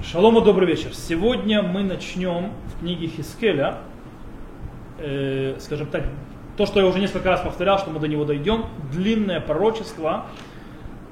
Шалом 0.00 0.38
и 0.38 0.44
добрый 0.44 0.66
вечер. 0.66 0.94
Сегодня 0.94 1.62
мы 1.62 1.82
начнем 1.84 2.52
в 2.66 2.80
книге 2.80 3.08
Хискеля, 3.08 3.76
э, 4.98 5.54
скажем 5.60 5.86
так, 5.86 6.04
то, 6.56 6.66
что 6.66 6.80
я 6.80 6.86
уже 6.86 6.98
несколько 6.98 7.28
раз 7.28 7.42
повторял, 7.42 7.78
что 7.78 7.90
мы 7.90 8.00
до 8.00 8.08
него 8.08 8.24
дойдем, 8.24 8.64
длинное 8.90 9.38
пророчество 9.40 10.26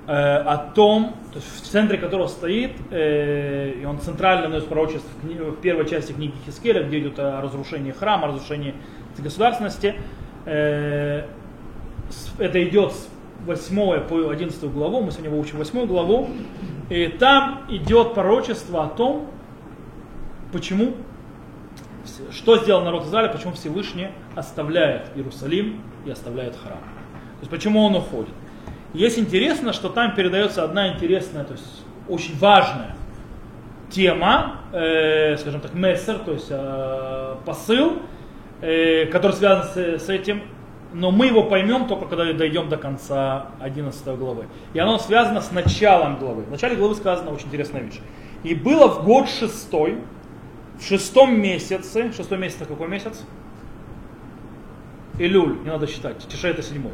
э, 0.06 0.12
о 0.12 0.56
том, 0.56 1.14
то 1.30 1.36
есть 1.36 1.62
в 1.62 1.70
центре 1.70 1.98
которого 1.98 2.26
стоит, 2.26 2.72
э, 2.90 3.74
и 3.82 3.84
он 3.84 4.00
центральный 4.00 4.46
одно 4.46 4.58
из 4.58 4.64
пророчеств 4.64 5.06
в, 5.22 5.26
кни- 5.26 5.50
в 5.50 5.60
первой 5.60 5.86
части 5.88 6.12
книги 6.12 6.32
Хискеля, 6.46 6.82
где 6.82 7.00
идет 7.00 7.18
о 7.18 7.40
разрушении 7.42 7.92
храма, 7.92 8.24
о 8.24 8.28
разрушении 8.28 8.74
государственности. 9.18 9.94
Э, 10.46 11.26
это 12.38 12.64
идет 12.64 12.92
с 12.92 13.08
8 13.46 14.00
по 14.08 14.30
11 14.30 14.64
главу, 14.72 15.02
мы 15.02 15.12
сегодня 15.12 15.30
выучим 15.30 15.58
8 15.58 15.86
главу, 15.86 16.28
и 16.90 17.06
там 17.06 17.62
идет 17.68 18.14
пророчество 18.14 18.84
о 18.84 18.88
том, 18.88 19.30
почему, 20.52 20.96
что 22.32 22.58
сделал 22.58 22.82
народ 22.82 23.04
Израиля, 23.04 23.28
почему 23.28 23.52
Всевышний 23.52 24.08
оставляет 24.34 25.06
Иерусалим 25.14 25.82
и 26.04 26.10
оставляет 26.10 26.56
храм. 26.56 26.78
То 26.80 27.40
есть 27.42 27.50
почему 27.50 27.84
он 27.84 27.94
уходит. 27.94 28.34
Есть 28.92 29.18
интересно, 29.18 29.72
что 29.72 29.88
там 29.88 30.16
передается 30.16 30.64
одна 30.64 30.92
интересная, 30.92 31.44
то 31.44 31.52
есть 31.52 31.84
очень 32.08 32.36
важная 32.38 32.96
тема, 33.88 34.56
э, 34.72 35.36
скажем 35.36 35.60
так, 35.60 35.74
мессер, 35.74 36.18
то 36.18 36.32
есть 36.32 36.48
э, 36.50 37.36
посыл, 37.46 38.02
э, 38.60 39.06
который 39.06 39.32
связан 39.32 39.64
с, 39.72 40.06
с 40.06 40.08
этим, 40.08 40.42
но 40.92 41.10
мы 41.10 41.26
его 41.26 41.44
поймем 41.44 41.86
только 41.86 42.06
когда 42.06 42.32
дойдем 42.32 42.68
до 42.68 42.76
конца 42.76 43.46
11 43.60 44.04
главы. 44.18 44.46
И 44.72 44.78
оно 44.78 44.98
связано 44.98 45.40
с 45.40 45.52
началом 45.52 46.18
главы. 46.18 46.42
В 46.42 46.50
начале 46.50 46.76
главы 46.76 46.94
сказана 46.94 47.30
очень 47.30 47.46
интересная 47.46 47.82
вещь. 47.82 48.00
И 48.42 48.54
было 48.54 48.88
в 48.88 49.04
год 49.04 49.28
шестой, 49.28 49.98
в 50.78 50.84
шестом 50.84 51.40
месяце, 51.40 52.12
шестой 52.12 52.38
месяц 52.38 52.58
какой 52.66 52.88
месяц? 52.88 53.22
Илюль, 55.18 55.58
не 55.62 55.68
надо 55.68 55.86
считать, 55.86 56.26
Тише 56.26 56.48
это 56.48 56.62
седьмой. 56.62 56.92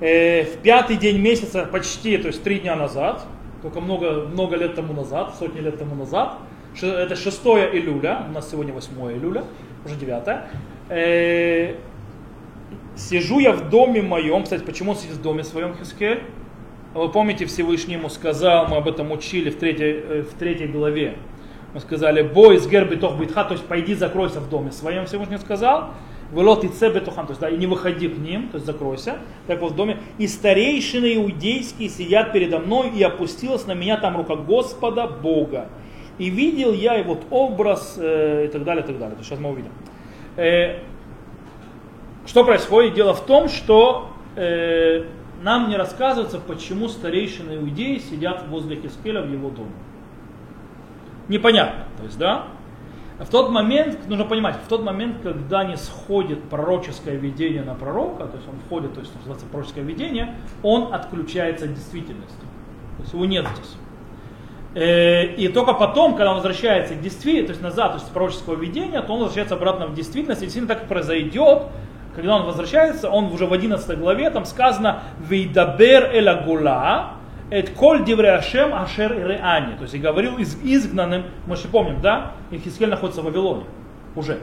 Э, 0.00 0.44
в 0.44 0.58
пятый 0.62 0.96
день 0.96 1.20
месяца, 1.20 1.66
почти, 1.70 2.16
то 2.16 2.28
есть 2.28 2.42
три 2.42 2.60
дня 2.60 2.74
назад, 2.74 3.24
только 3.62 3.80
много, 3.80 4.26
много 4.26 4.56
лет 4.56 4.74
тому 4.74 4.94
назад, 4.94 5.34
сотни 5.38 5.60
лет 5.60 5.78
тому 5.78 5.94
назад, 5.94 6.38
это 6.80 7.14
6 7.14 7.44
июля, 7.46 8.24
у 8.28 8.32
нас 8.32 8.50
сегодня 8.50 8.72
8 8.72 8.94
июля, 9.12 9.44
уже 9.84 9.94
9. 9.96 10.22
Э, 10.88 11.74
сижу 12.96 13.38
я 13.38 13.52
в 13.52 13.70
доме 13.70 14.02
моем, 14.02 14.44
кстати, 14.44 14.62
почему 14.62 14.92
он 14.92 14.96
сидит 14.96 15.16
в 15.16 15.22
доме 15.22 15.44
своем, 15.44 15.76
Хискель? 15.76 16.22
Вы 16.94 17.08
помните, 17.08 17.44
Всевышний 17.46 17.94
ему 17.94 18.08
сказал, 18.08 18.68
мы 18.68 18.76
об 18.76 18.88
этом 18.88 19.10
учили 19.10 19.50
в 19.50 19.56
третьей, 19.56 19.92
э, 19.92 20.22
в 20.22 20.38
третьей 20.38 20.68
главе. 20.68 21.16
Мы 21.74 21.80
сказали, 21.80 22.22
бой 22.22 22.58
с 22.58 22.68
герби 22.68 22.94
тох 22.94 23.18
битха, 23.18 23.42
то 23.44 23.54
есть 23.54 23.64
пойди 23.64 23.94
закройся 23.94 24.38
в 24.38 24.48
доме 24.48 24.70
своем, 24.70 25.06
Всевышний 25.06 25.38
сказал. 25.38 25.90
Велот 26.32 26.64
и 26.64 26.68
бетухан, 26.68 27.26
то 27.26 27.32
есть 27.32 27.40
да, 27.40 27.48
и 27.48 27.56
не 27.56 27.66
выходи 27.66 28.08
к 28.08 28.18
ним, 28.18 28.48
то 28.48 28.56
есть 28.56 28.66
закройся, 28.66 29.18
так 29.46 29.60
вот 29.60 29.72
в 29.72 29.76
доме. 29.76 29.98
И 30.18 30.26
старейшины 30.26 31.16
иудейские 31.16 31.88
сидят 31.88 32.32
передо 32.32 32.58
мной, 32.58 32.90
и 32.90 33.02
опустилась 33.02 33.66
на 33.66 33.74
меня 33.74 33.96
там 33.98 34.16
рука 34.16 34.36
Господа 34.36 35.06
Бога. 35.06 35.68
И 36.18 36.30
видел 36.30 36.72
я 36.72 36.98
и 36.98 37.02
вот 37.02 37.22
образ 37.30 37.96
э, 37.98 38.46
и 38.46 38.48
так 38.48 38.64
далее, 38.64 38.82
и 38.82 38.86
так 38.86 38.98
далее. 38.98 39.14
То 39.14 39.20
есть 39.20 39.28
сейчас 39.28 39.40
мы 39.40 39.50
увидим. 39.50 39.70
Э, 40.36 40.78
что 42.26 42.44
происходит? 42.44 42.94
Дело 42.94 43.14
в 43.14 43.24
том, 43.24 43.48
что 43.48 44.10
э, 44.36 45.04
нам 45.42 45.68
не 45.68 45.76
рассказывается, 45.76 46.38
почему 46.38 46.88
старейшины 46.88 47.56
иудеи 47.56 47.98
сидят 47.98 48.46
возле 48.48 48.76
Хискеля 48.76 49.22
в 49.22 49.30
его 49.30 49.50
доме. 49.50 49.72
Непонятно. 51.28 51.84
То 51.98 52.04
есть, 52.04 52.18
да? 52.18 52.46
В 53.18 53.28
тот 53.28 53.50
момент, 53.50 54.08
нужно 54.08 54.24
понимать, 54.24 54.56
в 54.56 54.68
тот 54.68 54.82
момент, 54.82 55.18
когда 55.22 55.62
не 55.64 55.76
сходит 55.76 56.42
пророческое 56.44 57.14
видение 57.14 57.62
на 57.62 57.74
пророка, 57.74 58.26
то 58.26 58.36
есть 58.36 58.48
он 58.48 58.56
входит, 58.66 58.94
то 58.94 59.00
есть 59.00 59.14
называется 59.14 59.46
пророческое 59.46 59.84
видение, 59.84 60.34
он 60.62 60.92
отключается 60.92 61.66
от 61.66 61.74
действительности. 61.74 62.40
То 62.96 63.02
есть 63.02 63.12
его 63.12 63.24
нет 63.24 63.46
здесь. 63.54 63.76
Э, 64.74 65.26
И 65.36 65.46
только 65.48 65.74
потом, 65.74 66.12
когда 66.12 66.30
он 66.30 66.36
возвращается 66.36 66.94
к 66.94 67.00
действительности, 67.00 67.46
то 67.46 67.52
есть 67.52 67.62
назад, 67.62 67.92
то 67.92 67.98
есть 67.98 68.12
пророческого 68.12 68.56
видения, 68.56 69.00
то 69.00 69.12
он 69.12 69.20
возвращается 69.20 69.54
обратно 69.54 69.86
в 69.86 69.94
действительность. 69.94 70.42
И 70.42 70.46
действительно 70.46 70.74
так 70.74 70.88
произойдет, 70.88 71.64
когда 72.14 72.36
он 72.36 72.46
возвращается, 72.46 73.10
он 73.10 73.26
уже 73.32 73.46
в 73.46 73.52
11 73.52 73.98
главе, 73.98 74.30
там 74.30 74.44
сказано 74.44 75.02
«Вейдабер 75.28 76.10
эла 76.14 76.42
гула, 76.44 77.10
эт 77.50 77.70
коль 77.70 78.04
дивре 78.04 78.32
ашер 78.32 78.70
реани». 79.26 79.76
То 79.76 79.82
есть 79.82 79.94
и 79.94 79.98
говорил 79.98 80.38
из 80.38 80.56
изгнанным, 80.62 81.24
мы 81.46 81.56
же 81.56 81.68
помним, 81.68 82.00
да, 82.00 82.32
и 82.50 82.58
Хискель 82.58 82.88
находится 82.88 83.22
в 83.22 83.24
Вавилоне 83.24 83.64
уже. 84.16 84.38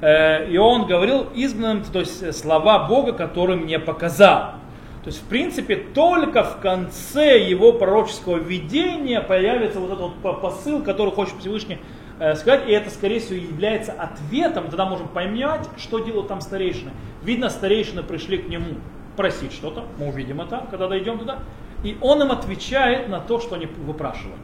Э, 0.00 0.48
И 0.50 0.56
он 0.56 0.86
говорил 0.86 1.28
изгнанным, 1.34 1.84
то 1.84 2.00
есть 2.00 2.34
слова 2.34 2.86
Бога, 2.88 3.12
которые 3.12 3.58
мне 3.58 3.78
показал. 3.78 4.54
То 5.02 5.08
есть, 5.08 5.20
в 5.22 5.28
принципе, 5.28 5.76
только 5.76 6.42
в 6.42 6.60
конце 6.60 7.38
его 7.38 7.72
пророческого 7.72 8.38
видения 8.38 9.20
появится 9.20 9.78
вот 9.78 9.88
этот 9.90 10.00
вот 10.00 10.14
по- 10.22 10.32
посыл, 10.32 10.82
который 10.82 11.12
хочет 11.12 11.34
Всевышний 11.40 11.74
э, 11.74 11.78
сказать, 12.16 12.68
и 12.68 12.72
это, 12.72 12.90
скорее 12.90 13.20
всего, 13.20 13.36
является 13.36 13.92
ответом, 13.92 14.64
тогда 14.68 14.86
можем 14.86 15.08
поймать, 15.08 15.68
что 15.76 15.98
делают 15.98 16.28
там 16.28 16.40
старейшины. 16.40 16.92
Видно, 17.22 17.50
старейшины 17.50 18.02
пришли 18.02 18.38
к 18.38 18.48
нему 18.48 18.74
просить 19.16 19.52
что-то, 19.52 19.84
мы 19.98 20.08
увидим 20.08 20.40
это, 20.40 20.66
когда 20.70 20.88
дойдем 20.88 21.18
туда, 21.18 21.38
и 21.82 21.96
он 22.00 22.22
им 22.22 22.32
отвечает 22.32 23.08
на 23.08 23.20
то, 23.20 23.40
что 23.40 23.56
они 23.56 23.66
выпрашивали 23.66 24.36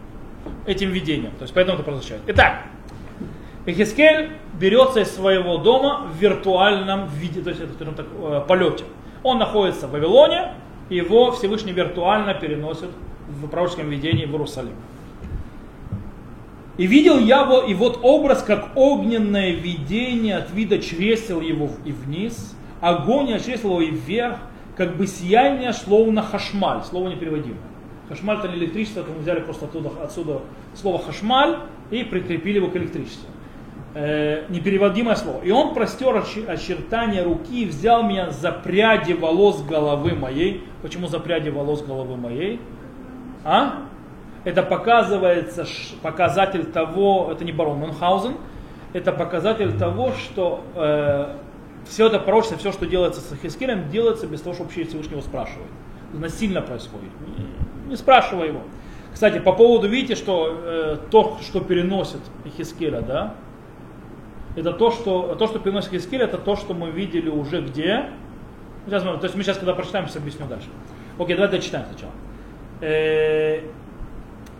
этим 0.66 0.90
видением. 0.90 1.32
То 1.38 1.42
есть, 1.42 1.54
поэтому 1.54 1.76
это 1.76 1.84
произошает. 1.84 2.22
Итак, 2.26 2.62
Эхискель 3.66 4.30
берется 4.54 5.00
из 5.00 5.14
своего 5.14 5.58
дома 5.58 6.06
в 6.12 6.16
виртуальном 6.16 7.08
виде, 7.08 7.42
то 7.42 7.50
есть 7.50 7.62
это, 7.62 7.74
скажем 7.74 7.94
так, 7.94 8.06
э, 8.12 8.42
полете. 8.46 8.84
Он 9.22 9.38
находится 9.38 9.86
в 9.86 9.92
Вавилоне, 9.92 10.54
его 10.88 11.30
Всевышний 11.32 11.72
виртуально 11.72 12.34
переносит 12.34 12.90
в 13.28 13.48
пророческом 13.48 13.88
видении 13.88 14.24
в 14.24 14.30
Иерусалим. 14.30 14.74
И 16.80 16.86
видел 16.86 17.18
я 17.18 17.42
его, 17.42 17.60
и 17.60 17.74
вот 17.74 17.98
образ, 18.02 18.42
как 18.42 18.70
огненное 18.74 19.50
видение 19.50 20.38
от 20.38 20.50
вида 20.50 20.78
чресел 20.78 21.42
его 21.42 21.68
и 21.84 21.92
вниз, 21.92 22.56
огонь 22.80 23.34
очресил 23.34 23.72
его 23.72 23.82
и 23.82 23.90
вверх, 23.90 24.38
как 24.78 24.96
бы 24.96 25.06
сияние 25.06 25.74
шло 25.74 26.10
на 26.10 26.22
хашмаль, 26.22 26.82
слово 26.84 27.10
непереводимое. 27.10 27.60
Хашмаль 28.08 28.38
это 28.38 28.54
электричество, 28.54 29.00
это 29.00 29.10
мы 29.10 29.18
взяли 29.18 29.40
просто 29.40 29.66
оттуда, 29.66 29.90
отсюда 30.02 30.40
слово 30.74 31.00
хашмаль 31.00 31.58
и 31.90 32.02
прикрепили 32.02 32.56
его 32.56 32.68
к 32.68 32.76
электричеству. 32.76 33.28
Э, 33.92 34.46
непереводимое 34.48 35.16
слово. 35.16 35.42
И 35.44 35.50
он 35.50 35.74
простер 35.74 36.16
очертания 36.16 37.22
руки 37.22 37.64
и 37.64 37.66
взял 37.66 38.04
меня 38.04 38.30
за 38.30 38.52
пряди 38.52 39.12
волос 39.12 39.62
головы 39.62 40.14
моей. 40.14 40.64
Почему 40.80 41.08
за 41.08 41.20
пряди 41.20 41.50
волос 41.50 41.82
головы 41.82 42.16
моей? 42.16 42.58
А? 43.44 43.82
Это 44.44 44.62
показывается, 44.62 45.66
показатель 46.02 46.64
того, 46.64 47.28
это 47.30 47.44
не 47.44 47.52
барон 47.52 47.78
Мюнхгаузен, 47.80 48.36
это 48.92 49.12
показатель 49.12 49.76
того, 49.76 50.12
что 50.12 50.64
э, 50.74 51.36
все 51.84 52.06
это 52.06 52.18
пророчество, 52.18 52.56
все, 52.56 52.72
что 52.72 52.86
делается 52.86 53.20
с 53.20 53.36
Хискелем, 53.36 53.90
делается 53.90 54.26
без 54.26 54.40
того, 54.40 54.54
чтобы 54.54 54.68
вообще 54.68 54.84
Всевышний 54.84 55.12
его 55.12 55.22
спрашивает. 55.22 55.68
Насильно 56.12 56.62
происходит. 56.62 57.10
Не, 57.36 57.90
не 57.90 57.96
спрашивая 57.96 58.48
его. 58.48 58.60
Кстати, 59.12 59.38
по 59.38 59.52
поводу, 59.52 59.88
видите, 59.88 60.14
что 60.14 60.58
э, 60.62 60.96
то, 61.10 61.38
что 61.42 61.60
переносит 61.60 62.20
Хискеля, 62.56 63.02
да, 63.02 63.34
это 64.56 64.72
то, 64.72 64.90
что, 64.90 65.36
то, 65.36 65.46
что 65.46 65.58
переносит 65.58 65.90
Хискель, 65.90 66.22
это 66.22 66.38
то, 66.38 66.56
что 66.56 66.74
мы 66.74 66.90
видели 66.90 67.28
уже 67.28 67.60
где. 67.60 68.06
Сейчас 68.86 69.02
то 69.02 69.20
есть 69.22 69.34
мы 69.34 69.42
сейчас, 69.42 69.58
когда 69.58 69.74
прочитаем, 69.74 70.06
сейчас 70.06 70.16
объясню 70.16 70.46
дальше. 70.46 70.68
Окей, 71.18 71.36
давайте 71.36 71.58
дочитаем 71.58 71.86
сначала. 71.88 72.12
Э, 72.80 73.60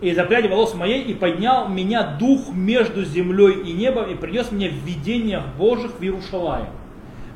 и 0.01 0.15
за 0.15 0.25
пряди 0.25 0.49
волос 0.49 0.75
моей, 0.75 1.03
и 1.03 1.15
поднял 1.15 1.69
меня 1.69 2.03
дух 2.03 2.53
между 2.53 3.05
землей 3.05 3.63
и 3.63 3.73
небом, 3.73 4.11
и 4.11 4.15
принес 4.15 4.51
мне 4.51 4.69
в 4.69 4.75
видениях 4.75 5.45
Божьих 5.59 5.93
в 5.99 6.03
Иерушалаем, 6.03 6.69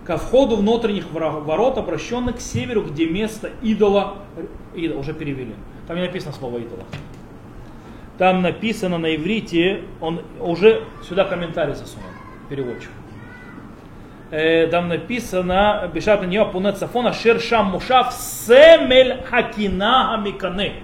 ко 0.05 0.17
входу 0.17 0.57
внутренних 0.57 1.11
ворот, 1.13 1.79
обращенных 1.79 2.37
к 2.37 2.41
северу, 2.41 2.83
где 2.83 3.07
место 3.07 3.51
идола, 3.63 4.17
идол, 4.75 5.01
уже 5.01 5.13
перевели. 5.13 5.55
Там 5.87 5.97
не 5.97 6.03
написано 6.03 6.33
слово 6.33 6.59
идола. 6.59 6.85
Там 8.19 8.43
написано 8.43 8.99
на 8.99 9.15
иврите, 9.17 9.83
он 10.01 10.23
уже 10.41 10.85
сюда 11.07 11.25
комментарий 11.25 11.75
засунул, 11.75 12.09
переводчик. 12.49 12.91
Э, 14.31 14.67
Там 14.69 14.89
написано, 14.89 15.91
Бешат 15.93 16.23
на 16.23 16.27
нее 16.27 16.45
пунет 16.47 16.79
сафона 16.79 17.13
шершам 17.13 17.67
мушав 17.67 18.13
семель 18.13 19.23
хакина 19.29 20.15
амикане. 20.15 20.75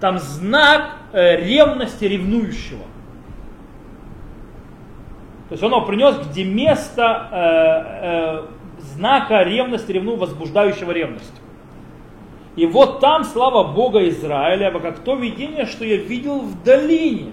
Там 0.00 0.18
знак 0.18 0.90
э, 0.92 0.97
ревности 1.12 2.04
ревнующего. 2.04 2.84
То 5.48 5.52
есть 5.52 5.62
он 5.62 5.72
его 5.72 5.86
принес, 5.86 6.16
где 6.28 6.44
место 6.44 7.28
э, 7.32 8.06
э, 8.06 8.82
знака 8.94 9.42
ревности, 9.42 9.92
ревну, 9.92 10.16
возбуждающего 10.16 10.90
ревность. 10.90 11.40
И 12.56 12.66
вот 12.66 13.00
там 13.00 13.24
слава 13.24 13.72
Бога 13.72 14.06
Израиля, 14.08 14.70
как 14.78 14.98
то 14.98 15.14
видение, 15.14 15.64
что 15.64 15.84
я 15.84 15.96
видел 15.96 16.40
в 16.40 16.62
долине. 16.64 17.32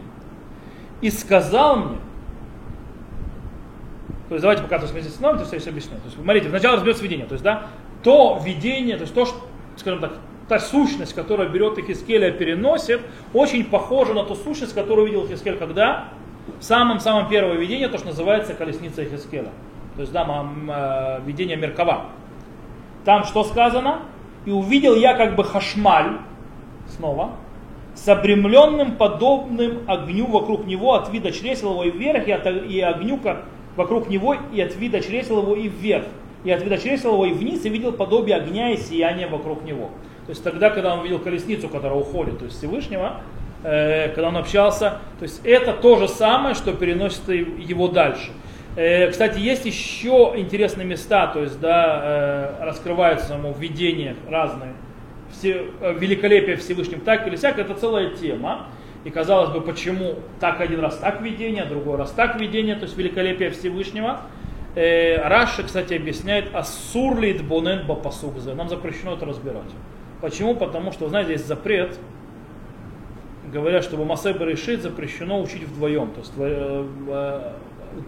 и 1.02 1.10
сказал 1.10 1.78
мне, 1.78 1.98
то 4.30 4.36
есть 4.36 4.42
давайте 4.42 4.64
пока 4.64 4.80
то 4.80 4.88
вместе 4.88 5.12
становимся, 5.12 5.50
то 5.50 5.56
есть 5.56 5.66
я 5.66 5.72
объясню. 5.72 5.98
То 5.98 6.06
есть, 6.06 6.16
смотрите, 6.16 6.50
сначала 6.50 6.76
разберется 6.78 7.04
видение. 7.04 7.28
То 7.28 7.34
есть, 7.34 7.44
да, 7.44 7.68
то 8.04 8.40
видение, 8.44 8.96
то 8.96 9.02
есть 9.02 9.14
то, 9.14 9.26
что, 9.26 9.36
скажем 9.78 10.00
так, 10.00 10.14
та 10.48 10.60
сущность, 10.60 11.14
которая 11.14 11.50
берет 11.50 11.78
Ихискеля 11.78 12.30
и 12.30 12.32
переносит, 12.32 13.02
очень 13.34 13.66
похожа 13.66 14.14
на 14.14 14.24
ту 14.24 14.36
сущность, 14.36 14.74
которую 14.74 15.08
видел 15.08 15.26
Ихискель 15.26 15.58
когда? 15.58 16.10
В 16.60 16.64
самом-самом 16.64 17.28
первое 17.30 17.56
видение, 17.56 17.88
то, 17.88 17.98
что 17.98 18.08
называется 18.08 18.54
колесница 18.54 19.04
Ихискеля. 19.04 19.52
То 19.96 20.02
есть, 20.02 20.12
да, 20.12 20.28
э, 20.28 21.22
видение 21.26 21.58
Меркова. 21.58 22.08
Там 23.04 23.24
что 23.24 23.44
сказано? 23.44 24.02
И 24.46 24.52
увидел 24.52 24.96
я 24.96 25.16
как 25.16 25.36
бы 25.36 25.44
хашмаль, 25.44 26.18
снова, 26.96 27.32
с 27.96 28.08
обремленным 28.08 28.98
подобным 28.98 29.80
огню 29.88 30.28
вокруг 30.28 30.68
него 30.68 30.94
от 30.94 31.12
вида 31.12 31.32
чресел 31.32 31.72
его 31.72 31.84
и 31.86 31.92
вверх, 31.92 32.28
и, 32.28 32.32
от, 32.32 32.46
и 32.46 32.80
огню 32.82 33.18
как 33.18 33.46
вокруг 33.76 34.10
него, 34.10 34.36
и 34.54 34.62
от 34.62 34.76
вида 34.76 35.02
чресел 35.02 35.42
его 35.42 35.56
и 35.56 35.68
вверх, 35.68 36.06
и 36.44 36.52
от 36.52 36.62
вида 36.62 36.78
чресел 36.78 37.14
его 37.14 37.26
и 37.26 37.34
вниз, 37.34 37.66
и 37.66 37.70
видел 37.70 37.94
подобие 37.94 38.36
огня 38.36 38.72
и 38.72 38.78
сияния 38.78 39.28
вокруг 39.28 39.64
него. 39.64 39.90
То 40.26 40.32
есть 40.32 40.44
тогда, 40.44 40.70
когда 40.70 40.96
он 40.96 41.04
видел 41.04 41.20
колесницу, 41.20 41.70
которая 41.70 42.00
уходит, 42.00 42.40
то 42.40 42.46
есть 42.46 42.58
Всевышнего, 42.58 43.22
э, 43.64 44.10
когда 44.10 44.30
он 44.30 44.38
общался, 44.38 45.00
то 45.20 45.24
есть 45.24 45.42
это 45.44 45.74
то 45.74 45.98
же 45.98 46.08
самое, 46.08 46.56
что 46.56 46.74
переносит 46.74 47.28
его 47.30 47.88
дальше. 47.88 48.32
Э, 48.76 49.10
кстати, 49.10 49.40
есть 49.40 49.66
еще 49.66 50.34
интересные 50.36 50.86
места, 50.86 51.28
то 51.28 51.42
есть, 51.42 51.60
да, 51.60 52.02
э, 52.04 52.66
раскрываются 52.66 53.28
само 53.28 53.54
в 53.54 53.60
видениях 53.62 54.18
разные, 54.30 54.74
все, 55.32 55.68
великолепие 56.00 56.56
Всевышним 56.58 57.02
так 57.02 57.28
или 57.28 57.36
сяк, 57.36 57.60
это 57.60 57.74
целая 57.76 58.12
тема. 58.16 58.68
И 59.06 59.12
казалось 59.12 59.52
бы, 59.52 59.62
почему 59.62 60.16
так 60.40 60.60
один 60.62 60.80
раз 60.80 60.98
так 60.98 61.22
видение, 61.22 61.66
другой 61.66 61.98
раз 61.98 62.12
так 62.12 62.40
видение, 62.40 62.76
то 62.76 62.84
есть 62.84 62.98
великолепие 62.98 63.52
Всевышнего. 63.52 64.22
Э, 64.76 65.28
Раша, 65.28 65.64
кстати, 65.64 65.94
объясняет, 65.94 66.54
ассурлит 66.54 67.44
бонен 67.44 67.86
бапасугзе. 67.86 68.56
Нам 68.56 68.68
запрещено 68.68 69.14
это 69.14 69.26
разбирать. 69.26 69.70
Почему? 70.22 70.56
Потому 70.56 70.92
что, 70.92 71.10
знаете, 71.10 71.34
есть 71.34 71.48
запрет, 71.48 71.98
говорят, 73.52 73.84
что 73.84 73.98
Масеба 74.04 74.46
решит 74.46 74.82
запрещено 74.82 75.42
учить 75.42 75.64
вдвоем, 75.64 76.12
то 76.12 76.20
есть 76.20 76.34
э, 76.38 76.88
э, 77.08 77.52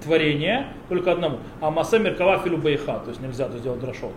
творение 0.03 0.67
только 0.89 1.11
одному. 1.11 1.39
А 1.61 1.71
Масе 1.71 1.99
Меркава 1.99 2.37
Бейха, 2.57 2.99
то 2.99 3.09
есть 3.09 3.21
нельзя 3.21 3.45
это 3.45 3.57
сделать 3.57 3.79
дрошот. 3.79 4.13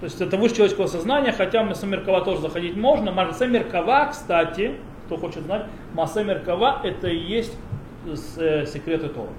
То 0.00 0.04
есть 0.04 0.20
это 0.20 0.36
выше 0.36 0.56
человеческого 0.56 0.86
сознания, 0.86 1.32
хотя 1.32 1.62
Масе 1.62 1.86
Меркава 1.86 2.24
тоже 2.24 2.40
заходить 2.40 2.76
можно. 2.76 3.12
Масе 3.12 3.46
Меркава, 3.46 4.08
кстати, 4.10 4.72
кто 5.06 5.16
хочет 5.16 5.44
знать, 5.44 5.66
Масе 5.94 6.24
Меркава 6.24 6.80
это 6.82 7.08
и 7.08 7.16
есть 7.16 7.56
э, 8.06 8.66
секреты 8.66 9.08
Тора. 9.08 9.30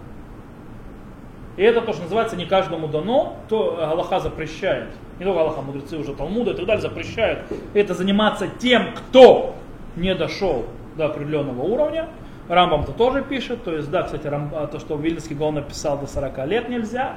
И 1.58 1.64
это 1.64 1.82
то, 1.82 1.94
что 1.94 2.04
называется 2.04 2.36
не 2.36 2.46
каждому 2.46 2.88
дано, 2.88 3.38
то 3.48 3.80
Аллаха 3.82 4.20
запрещает. 4.20 4.90
Не 5.20 5.26
только 5.26 5.40
Аллаха, 5.40 5.62
мудрецы 5.62 5.98
уже 5.98 6.14
Талмуда 6.14 6.52
и 6.52 6.56
так 6.56 6.66
далее 6.66 6.82
запрещают 6.82 7.40
это 7.74 7.94
заниматься 7.94 8.48
тем, 8.60 8.94
кто 8.94 9.56
не 9.96 10.14
дошел 10.16 10.66
до 10.98 11.06
определенного 11.06 11.62
уровня. 11.62 12.10
Рамбам 12.50 12.84
то 12.84 12.92
тоже 12.92 13.24
пишет, 13.24 13.64
то 13.64 13.74
есть, 13.74 13.90
да, 13.90 14.04
кстати, 14.04 14.28
Рам, 14.28 14.52
а, 14.54 14.68
то, 14.68 14.80
что 14.80 14.98
Вильнинский 14.98 15.36
Гол 15.36 15.52
написал 15.52 15.98
до 15.98 16.06
40 16.06 16.46
лет 16.46 16.70
нельзя, 16.70 17.16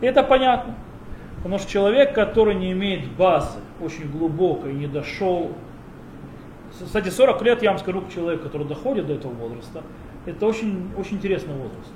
это 0.00 0.22
понятно. 0.22 0.74
Потому 1.36 1.58
что 1.58 1.70
человек, 1.70 2.12
который 2.12 2.54
не 2.54 2.72
имеет 2.72 3.08
базы, 3.12 3.60
очень 3.80 4.10
глубокой, 4.10 4.74
не 4.74 4.86
дошел, 4.86 5.52
кстати, 6.72 7.08
40 7.08 7.40
лет, 7.42 7.62
я 7.62 7.70
вам 7.70 7.78
скажу, 7.78 8.02
человек, 8.12 8.42
который 8.42 8.66
доходит 8.66 9.06
до 9.06 9.14
этого 9.14 9.32
возраста, 9.32 9.82
это 10.26 10.44
очень, 10.44 10.90
очень 10.98 11.16
интересный 11.16 11.54
возраст 11.54 11.92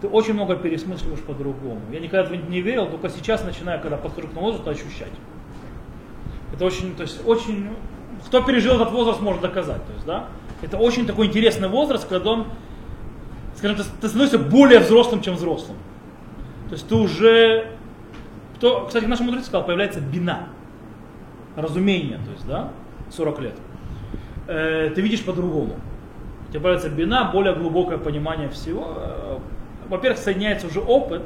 ты 0.00 0.08
очень 0.08 0.34
много 0.34 0.56
пересмысливаешь 0.56 1.20
по-другому. 1.20 1.80
Я 1.92 2.00
никогда 2.00 2.34
не 2.36 2.60
верил, 2.60 2.86
только 2.86 3.08
сейчас 3.08 3.44
начинаю, 3.44 3.80
когда 3.80 3.96
подхожу 3.96 4.28
к 4.28 4.30
этому 4.30 4.46
возрасту, 4.46 4.70
ощущать. 4.70 5.12
Это 6.52 6.64
очень, 6.64 6.94
то 6.94 7.02
есть 7.02 7.26
очень, 7.26 7.68
кто 8.26 8.42
пережил 8.42 8.76
этот 8.76 8.92
возраст, 8.92 9.20
может 9.20 9.42
доказать. 9.42 9.84
То 9.86 9.92
есть, 9.92 10.06
да? 10.06 10.28
Это 10.62 10.76
очень 10.76 11.06
такой 11.06 11.26
интересный 11.26 11.68
возраст, 11.68 12.08
когда 12.08 12.30
он, 12.30 12.46
скажем, 13.56 13.76
ты, 13.76 13.84
ты 14.00 14.08
становишься 14.08 14.38
более 14.38 14.80
взрослым, 14.80 15.20
чем 15.20 15.34
взрослым. 15.34 15.76
То 16.68 16.74
есть 16.74 16.88
ты 16.88 16.94
уже, 16.94 17.72
кто, 18.56 18.86
кстати, 18.86 19.04
наш 19.04 19.20
мудрец 19.20 19.46
сказал, 19.46 19.66
появляется 19.66 20.00
бина, 20.00 20.48
разумение, 21.56 22.18
то 22.18 22.30
есть, 22.32 22.46
да, 22.46 22.70
40 23.10 23.40
лет. 23.40 23.54
Э, 24.46 24.90
ты 24.94 25.00
видишь 25.00 25.24
по-другому. 25.24 25.76
У 26.48 26.50
тебя 26.50 26.60
появляется 26.60 26.88
бина, 26.88 27.30
более 27.32 27.54
глубокое 27.54 27.98
понимание 27.98 28.48
всего, 28.48 28.94
э, 28.96 29.38
во-первых, 29.88 30.18
соединяется 30.18 30.66
уже 30.66 30.80
опыт 30.80 31.22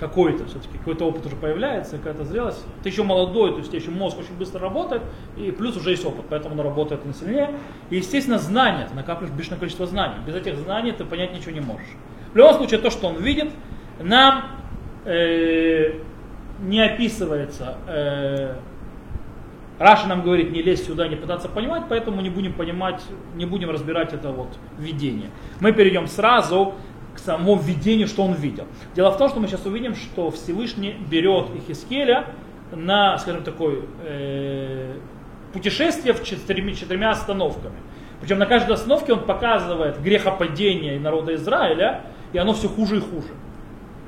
какой-то, 0.00 0.46
все-таки 0.46 0.78
какой-то 0.78 1.04
опыт 1.04 1.26
уже 1.26 1.36
появляется, 1.36 1.98
какая-то 1.98 2.24
зрелость. 2.24 2.64
Ты 2.82 2.88
еще 2.88 3.02
молодой, 3.02 3.50
то 3.50 3.58
есть 3.58 3.68
у 3.68 3.72
тебя 3.72 3.82
еще 3.82 3.90
мозг 3.90 4.18
очень 4.18 4.34
быстро 4.34 4.60
работает, 4.60 5.02
и 5.36 5.50
плюс 5.50 5.76
уже 5.76 5.90
есть 5.90 6.04
опыт, 6.04 6.24
поэтому 6.30 6.54
он 6.54 6.60
работает 6.62 7.04
на 7.04 7.12
сильнее. 7.12 7.50
И, 7.90 7.96
естественно, 7.96 8.38
знания, 8.38 8.86
ты 8.88 8.94
накапливаешь 8.94 9.36
бешеное 9.36 9.58
количество 9.58 9.86
знаний. 9.86 10.14
Без 10.26 10.34
этих 10.34 10.56
знаний 10.56 10.92
ты 10.92 11.04
понять 11.04 11.34
ничего 11.34 11.52
не 11.52 11.60
можешь. 11.60 11.88
В 12.32 12.36
любом 12.36 12.54
случае, 12.54 12.80
то, 12.80 12.90
что 12.90 13.08
он 13.08 13.16
видит, 13.16 13.50
нам 14.00 14.44
э, 15.04 16.00
не 16.62 16.80
описывается. 16.80 17.76
Э, 17.86 18.54
Раша 19.78 20.06
нам 20.06 20.22
говорит, 20.22 20.50
не 20.50 20.60
лезть 20.60 20.86
сюда, 20.86 21.08
не 21.08 21.16
пытаться 21.16 21.48
понимать, 21.48 21.84
поэтому 21.88 22.20
не 22.20 22.28
будем 22.28 22.52
понимать, 22.52 23.02
не 23.34 23.46
будем 23.46 23.70
разбирать 23.70 24.12
это 24.12 24.30
вот 24.30 24.48
видение. 24.78 25.30
Мы 25.60 25.72
перейдем 25.72 26.06
сразу 26.06 26.74
к 27.14 27.18
самому 27.18 27.56
видению, 27.56 28.06
что 28.06 28.22
он 28.22 28.34
видел. 28.34 28.66
Дело 28.94 29.10
в 29.10 29.18
том, 29.18 29.28
что 29.28 29.40
мы 29.40 29.48
сейчас 29.48 29.64
увидим, 29.66 29.94
что 29.94 30.30
Всевышний 30.30 30.96
берет 31.10 31.46
Ихискеля 31.54 32.26
на, 32.72 33.18
скажем, 33.18 33.42
такое 33.42 33.80
э, 34.04 34.94
путешествие 35.52 36.14
в 36.14 36.22
четырьмя, 36.22 36.74
четырьмя 36.74 37.10
остановками. 37.10 37.76
Причем 38.20 38.38
на 38.38 38.46
каждой 38.46 38.74
остановке 38.74 39.12
он 39.12 39.20
показывает 39.20 40.00
грехопадение 40.00 40.98
народа 41.00 41.34
Израиля, 41.34 42.02
и 42.32 42.38
оно 42.38 42.52
все 42.52 42.68
хуже 42.68 42.98
и 42.98 43.00
хуже. 43.00 43.32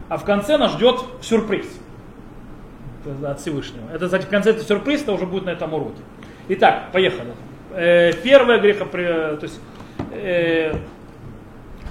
А 0.08 0.18
в 0.18 0.24
конце 0.24 0.58
нас 0.58 0.72
ждет 0.72 1.00
сюрприз 1.22 1.66
от 3.24 3.40
Всевышнего. 3.40 3.90
Это, 3.92 4.04
кстати, 4.04 4.26
в 4.26 4.28
конце 4.28 4.50
это 4.50 4.62
сюрприз, 4.62 5.02
это 5.02 5.12
уже 5.12 5.26
будет 5.26 5.46
на 5.46 5.50
этом 5.50 5.72
уроке. 5.74 6.02
Итак, 6.48 6.92
поехали. 6.92 7.32
Э, 7.74 8.12
первое 8.22 8.60
грехопадение, 8.60 9.36
то 9.36 9.44
есть 9.44 9.60
э, 10.12 10.74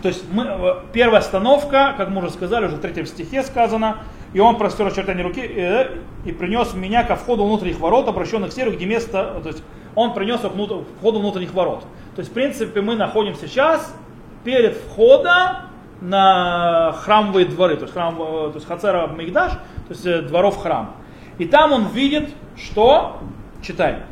то 0.01 0.07
есть 0.07 0.23
мы, 0.31 0.43
э, 0.43 0.75
первая 0.93 1.19
остановка, 1.19 1.93
как 1.97 2.09
мы 2.09 2.19
уже 2.19 2.31
сказали, 2.31 2.65
уже 2.65 2.77
в 2.77 2.81
третьем 2.81 3.05
стихе 3.05 3.43
сказано, 3.43 3.97
и 4.33 4.39
он 4.39 4.57
простер 4.57 4.87
очертания 4.87 5.23
руки 5.23 5.41
э, 5.41 5.97
и 6.25 6.31
принес 6.31 6.73
меня 6.73 7.03
ко 7.03 7.15
входу 7.15 7.45
внутренних 7.45 7.79
ворот, 7.79 8.07
обращенных 8.07 8.49
к 8.49 8.53
северу, 8.53 8.75
где 8.75 8.85
место, 8.85 9.39
то 9.43 9.49
есть 9.49 9.63
он 9.95 10.13
принес 10.13 10.39
к 10.39 10.49
входу 10.49 11.19
внутренних 11.19 11.53
ворот. 11.53 11.81
То 12.15 12.19
есть, 12.19 12.31
в 12.31 12.33
принципе, 12.33 12.81
мы 12.81 12.95
находимся 12.95 13.47
сейчас 13.47 13.95
перед 14.43 14.75
входом 14.75 15.57
на 16.01 16.93
храмовые 16.93 17.45
дворы, 17.45 17.75
то 17.75 17.83
есть, 17.83 17.93
храм, 17.93 18.15
э, 18.19 18.49
то 18.51 18.53
есть 18.55 18.67
Хацера 18.67 19.07
Мигдаш, 19.07 19.51
то 19.51 19.89
есть 19.89 20.27
дворов 20.27 20.57
храм. 20.57 20.95
И 21.37 21.45
там 21.45 21.71
он 21.73 21.87
видит, 21.87 22.29
что, 22.55 23.19
читай, 23.61 24.03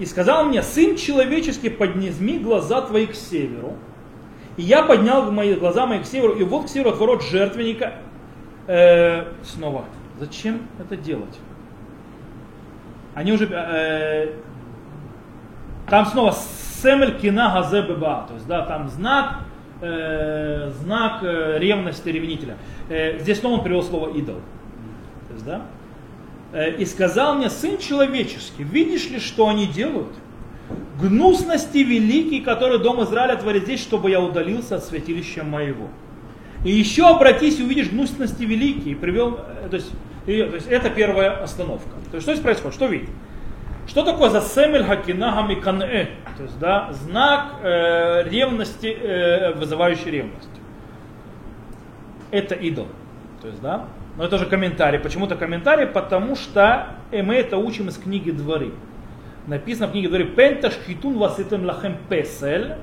и 0.00 0.06
сказал 0.06 0.44
мне, 0.44 0.62
сын 0.62 0.96
человеческий, 0.96 1.68
поднизми 1.68 2.38
глаза 2.38 2.80
твои 2.80 3.06
к 3.06 3.14
северу. 3.14 3.74
И 4.56 4.62
я 4.62 4.82
поднял 4.82 5.30
мои 5.30 5.54
глаза 5.54 5.86
мои 5.86 6.00
к 6.00 6.06
северу, 6.06 6.32
и 6.32 6.42
вот 6.42 6.64
к 6.64 6.68
северу 6.70 6.92
от 7.12 7.22
жертвенника. 7.22 7.92
Э, 8.66 9.26
снова, 9.44 9.84
зачем 10.18 10.62
это 10.78 10.96
делать? 10.96 11.38
Они 13.14 13.30
уже, 13.30 13.46
э, 13.46 14.36
там 15.86 16.06
снова 16.06 16.32
семель 16.32 17.18
кина 17.18 17.52
газе 17.52 17.82
беба, 17.82 18.24
то 18.26 18.32
есть, 18.32 18.46
да, 18.46 18.64
там 18.64 18.88
знак, 18.88 19.40
э, 19.82 20.70
знак 20.80 21.22
э, 21.22 21.58
ревности 21.58 22.08
ревнителя. 22.08 22.56
Э, 22.88 23.18
здесь 23.18 23.40
снова 23.40 23.56
он 23.56 23.64
привел 23.64 23.82
слово 23.82 24.16
идол. 24.16 24.40
То 25.28 25.34
есть, 25.34 25.44
да, 25.44 25.60
и 26.52 26.84
сказал 26.84 27.36
мне, 27.36 27.48
сын 27.48 27.78
человеческий, 27.78 28.64
видишь 28.64 29.08
ли, 29.08 29.20
что 29.20 29.48
они 29.48 29.66
делают? 29.66 30.12
Гнусности 31.00 31.78
великие, 31.78 32.42
которые 32.42 32.78
дом 32.78 33.02
Израиля 33.04 33.36
творит 33.36 33.64
здесь, 33.64 33.80
чтобы 33.80 34.10
я 34.10 34.20
удалился 34.20 34.76
от 34.76 34.84
святилища 34.84 35.44
моего. 35.44 35.88
И 36.64 36.70
еще 36.70 37.06
обратись 37.08 37.58
и 37.58 37.62
увидишь 37.62 37.90
гнусности 37.90 38.42
великие. 38.42 38.92
И 38.92 38.94
привел, 38.94 39.38
э, 39.64 39.68
то 39.70 39.76
есть, 39.76 39.90
и, 40.26 40.42
то 40.42 40.54
есть 40.56 40.66
это 40.66 40.90
первая 40.90 41.42
остановка. 41.42 41.88
То 42.10 42.16
есть 42.16 42.22
что 42.22 42.34
здесь 42.34 42.42
происходит? 42.42 42.74
Что 42.74 42.86
видит? 42.86 43.08
Что 43.86 44.04
такое 44.04 44.28
за 44.28 44.42
семель 44.42 44.84
хакинага 44.84 45.48
миканэ? 45.48 46.10
То 46.36 46.42
есть, 46.42 46.58
да, 46.58 46.92
знак 46.92 47.56
э, 47.62 48.28
ревности, 48.28 48.86
э, 48.86 49.54
вызывающий 49.54 50.10
ревность. 50.10 50.48
Это 52.30 52.54
идол. 52.54 52.88
То 53.40 53.48
есть, 53.48 53.60
да, 53.62 53.86
но 54.16 54.24
это 54.24 54.38
же 54.38 54.46
комментарий. 54.46 54.98
Почему-то 54.98 55.36
комментарий, 55.36 55.86
потому 55.86 56.36
что 56.36 56.88
мы 57.10 57.34
это 57.34 57.56
учим 57.56 57.88
из 57.88 57.96
книги 57.96 58.30
Дворы. 58.30 58.72
Написано 59.46 59.88
в 59.88 59.92
книге 59.92 60.08
Дори 60.08 60.24
Пенташ 60.24 60.74
Хитун 60.86 61.18
Васитем 61.18 61.64
Лахем 61.64 61.96
Песель 62.08 62.74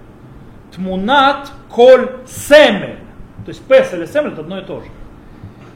Тмунат 0.75 1.51
Коль 1.69 2.09
Семель. 2.25 2.97
То 3.45 3.49
есть 3.49 3.63
Песель 3.63 4.03
и 4.03 4.07
Семель 4.07 4.33
это 4.33 4.41
одно 4.41 4.59
и 4.59 4.63
то 4.63 4.81
же. 4.81 4.87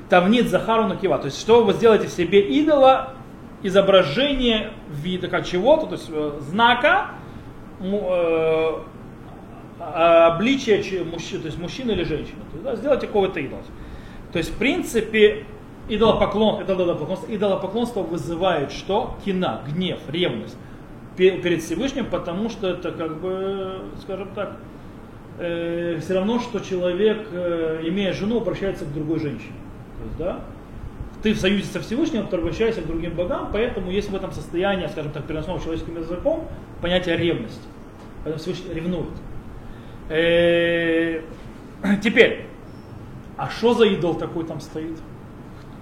Тавнит 0.10 0.50
Захару 0.50 0.88
Накива. 0.88 1.18
То 1.18 1.26
есть 1.26 1.40
что 1.40 1.64
вы 1.64 1.74
сделаете 1.74 2.08
себе 2.08 2.42
идола, 2.42 3.14
изображение 3.64 4.72
вида 4.90 5.28
как 5.28 5.46
чего-то, 5.46 5.86
то 5.86 5.94
есть 5.94 6.10
э, 6.10 6.40
знака, 6.42 7.12
э, 7.80 8.72
обличия 9.80 11.04
мужчины, 11.04 11.42
то 11.42 11.48
есть 11.48 11.60
мужчины 11.60 11.92
или 11.92 12.04
женщины. 12.04 12.40
То 12.52 12.58
есть, 12.58 12.64
да, 12.64 12.76
сделайте 12.76 13.08
какого-то 13.08 13.40
идола. 13.40 13.62
То 14.32 14.38
есть, 14.38 14.52
в 14.52 14.58
принципе, 14.58 15.46
идолопоклон, 15.90 16.64
идолопоклонство, 16.64 17.34
идолопоклонство 17.34 18.02
вызывает 18.02 18.72
что? 18.72 19.18
Кина, 19.26 19.62
гнев, 19.68 20.00
ревность 20.08 20.58
перед 21.18 21.62
Всевышним, 21.62 22.06
потому 22.06 22.50
что 22.50 22.70
это 22.70 22.92
как 22.92 23.20
бы, 23.20 23.82
скажем 24.02 24.30
так, 24.34 24.58
э, 25.38 26.00
все 26.02 26.14
равно, 26.16 26.40
что 26.40 26.60
человек, 26.60 27.28
э, 27.32 27.82
имея 27.84 28.14
жену, 28.14 28.38
обращается 28.38 28.86
к 28.86 28.94
другой 28.94 29.20
женщине. 29.20 29.54
То 29.98 30.06
есть, 30.06 30.18
да, 30.18 30.40
ты 31.22 31.34
в 31.34 31.38
союзе 31.38 31.66
со 31.66 31.80
Всевышним, 31.82 32.28
обращаешься 32.32 32.82
к 32.82 32.88
другим 32.88 33.14
богам, 33.14 33.50
поэтому 33.52 33.92
есть 33.92 34.10
в 34.10 34.16
этом 34.16 34.32
состоянии, 34.32 34.88
скажем 34.88 35.12
так, 35.12 35.26
переносном 35.26 35.60
человеческим 35.60 35.98
языком, 35.98 36.48
понятие 36.82 37.18
ревности. 37.18 37.62
Поэтому 38.24 38.42
Всевышний 38.42 38.74
ревнует. 38.74 39.10
Э, 40.10 41.22
теперь, 42.02 42.46
а 43.42 43.50
что 43.50 43.74
за 43.74 43.86
идол 43.86 44.14
такой 44.14 44.46
там 44.46 44.60
стоит? 44.60 45.00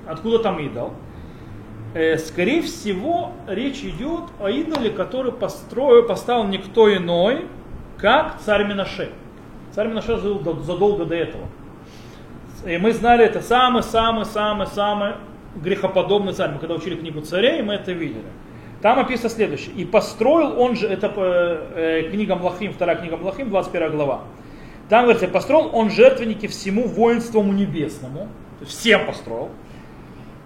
Откуда 0.07 0.39
там 0.39 0.59
идол? 0.59 0.93
Э, 1.93 2.17
скорее 2.17 2.61
всего, 2.61 3.33
речь 3.47 3.83
идет 3.83 4.29
о 4.39 4.49
идоле, 4.49 4.89
который 4.91 5.33
построил, 5.33 6.07
поставил 6.07 6.45
никто 6.45 6.95
иной, 6.95 7.47
как 7.97 8.39
царь 8.39 8.65
Минаше. 8.65 9.09
Царь 9.75 9.89
Минаше 9.89 10.17
жил 10.19 10.41
задолго 10.61 11.03
до 11.03 11.15
этого. 11.15 11.47
И 12.65 12.77
мы 12.77 12.93
знали 12.93 13.25
это 13.25 13.41
самый-самый-самый-самый 13.41 15.15
грехоподобный 15.57 16.31
царь. 16.31 16.51
Мы 16.51 16.59
когда 16.59 16.75
учили 16.75 16.95
книгу 16.95 17.19
царей, 17.19 17.61
мы 17.61 17.73
это 17.73 17.91
видели. 17.91 18.23
Там 18.81 18.99
описано 18.99 19.29
следующее. 19.29 19.75
И 19.75 19.83
построил 19.83 20.57
он 20.61 20.77
же, 20.77 20.87
это 20.87 21.11
э, 21.13 22.03
э 22.05 22.09
книга 22.09 22.37
Млахим, 22.37 22.71
вторая 22.71 22.95
книга 22.95 23.17
Млахим, 23.17 23.49
21 23.49 23.91
глава. 23.91 24.21
Там 24.89 25.03
говорится, 25.03 25.27
построил 25.27 25.69
он 25.72 25.91
жертвенники 25.91 26.48
всему 26.48 26.88
воинству 26.88 27.43
небесному. 27.43 28.27
Всем 28.65 29.05
построил. 29.05 29.50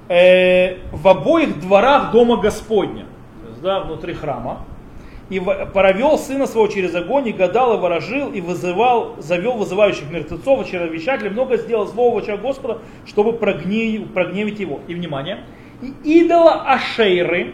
Э, 0.09 0.77
в 0.91 1.07
обоих 1.07 1.61
дворах 1.61 2.11
дома 2.11 2.37
Господня. 2.37 3.05
То 3.41 3.49
есть, 3.49 3.61
да, 3.61 3.79
внутри 3.79 4.13
храма. 4.13 4.65
И 5.29 5.39
провел 5.39 6.17
сына 6.17 6.45
своего 6.45 6.67
через 6.67 6.93
огонь, 6.93 7.29
и 7.29 7.31
гадал, 7.31 7.77
и 7.77 7.81
ворожил, 7.81 8.31
и 8.31 8.41
вызывал, 8.41 9.15
завел 9.19 9.53
вызывающих 9.53 10.11
мертвецов, 10.11 10.59
очаровещателей, 10.59 11.29
много 11.29 11.55
сделал 11.55 11.87
злого 11.87 12.21
в 12.21 12.41
Господа, 12.41 12.79
чтобы 13.05 13.33
прогневить, 13.33 14.13
прогневить 14.13 14.59
его. 14.59 14.81
И 14.87 14.93
внимание, 14.93 15.45
и 15.81 16.19
идола 16.19 16.65
Ашейры, 16.67 17.53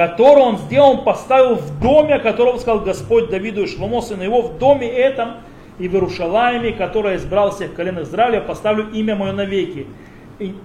который 0.00 0.42
он 0.42 0.56
сделал, 0.56 0.92
он 0.92 1.04
поставил 1.04 1.56
в 1.56 1.78
доме, 1.78 2.14
о 2.14 2.20
котором 2.20 2.58
сказал 2.58 2.80
Господь 2.80 3.28
Давиду 3.28 3.64
и 3.64 3.66
Шломо, 3.66 4.00
сына 4.00 4.22
его, 4.22 4.40
в 4.40 4.56
доме 4.56 4.88
этом 4.88 5.34
и 5.78 5.88
в 5.88 5.92
Иерушалайме, 5.92 6.72
который 6.72 7.16
избрал 7.16 7.50
всех 7.50 7.74
колен 7.74 8.00
Израиля, 8.00 8.40
поставлю 8.40 8.90
имя 8.92 9.14
мое 9.14 9.32
навеки. 9.32 9.86
И, 10.38 10.56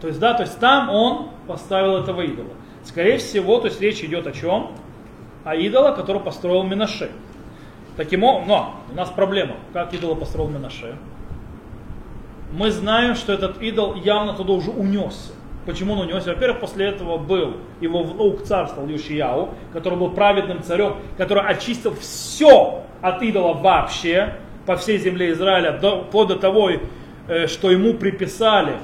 то 0.00 0.08
есть, 0.08 0.18
да, 0.20 0.32
то 0.32 0.44
есть 0.44 0.58
там 0.58 0.88
он 0.88 1.28
поставил 1.46 1.98
этого 1.98 2.22
идола. 2.22 2.48
Скорее 2.82 3.18
всего, 3.18 3.60
то 3.60 3.66
есть 3.66 3.78
речь 3.82 4.02
идет 4.02 4.26
о 4.26 4.32
чем? 4.32 4.70
О 5.44 5.54
идола, 5.54 5.92
который 5.92 6.22
построил 6.22 6.62
Минаше. 6.62 7.10
Таким 7.98 8.24
образом, 8.24 8.48
но 8.48 8.74
у 8.90 8.94
нас 8.94 9.10
проблема. 9.10 9.56
Как 9.74 9.92
идола 9.92 10.14
построил 10.14 10.48
Минаше? 10.48 10.96
Мы 12.52 12.70
знаем, 12.70 13.16
что 13.16 13.34
этот 13.34 13.60
идол 13.60 13.96
явно 13.96 14.32
туда 14.32 14.54
уже 14.54 14.70
унесся. 14.70 15.35
Почему 15.66 15.94
он 15.94 16.08
унесся? 16.08 16.30
Во-первых, 16.30 16.60
после 16.60 16.86
этого 16.86 17.18
был 17.18 17.56
его 17.80 18.04
внук 18.04 18.44
царствовал 18.44 18.88
Юшияу, 18.88 19.50
который 19.72 19.98
был 19.98 20.10
праведным 20.10 20.62
царем, 20.62 20.96
который 21.18 21.42
очистил 21.42 21.94
все 21.96 22.84
от 23.02 23.22
идола 23.22 23.54
вообще 23.54 24.34
по 24.64 24.76
всей 24.76 24.98
земле 24.98 25.32
Израиля, 25.32 25.72
до, 25.72 26.04
вплоть 26.04 26.28
до 26.28 26.36
того, 26.36 26.70
э, 27.28 27.46
что 27.48 27.70
ему 27.70 27.94
приписали, 27.94 28.74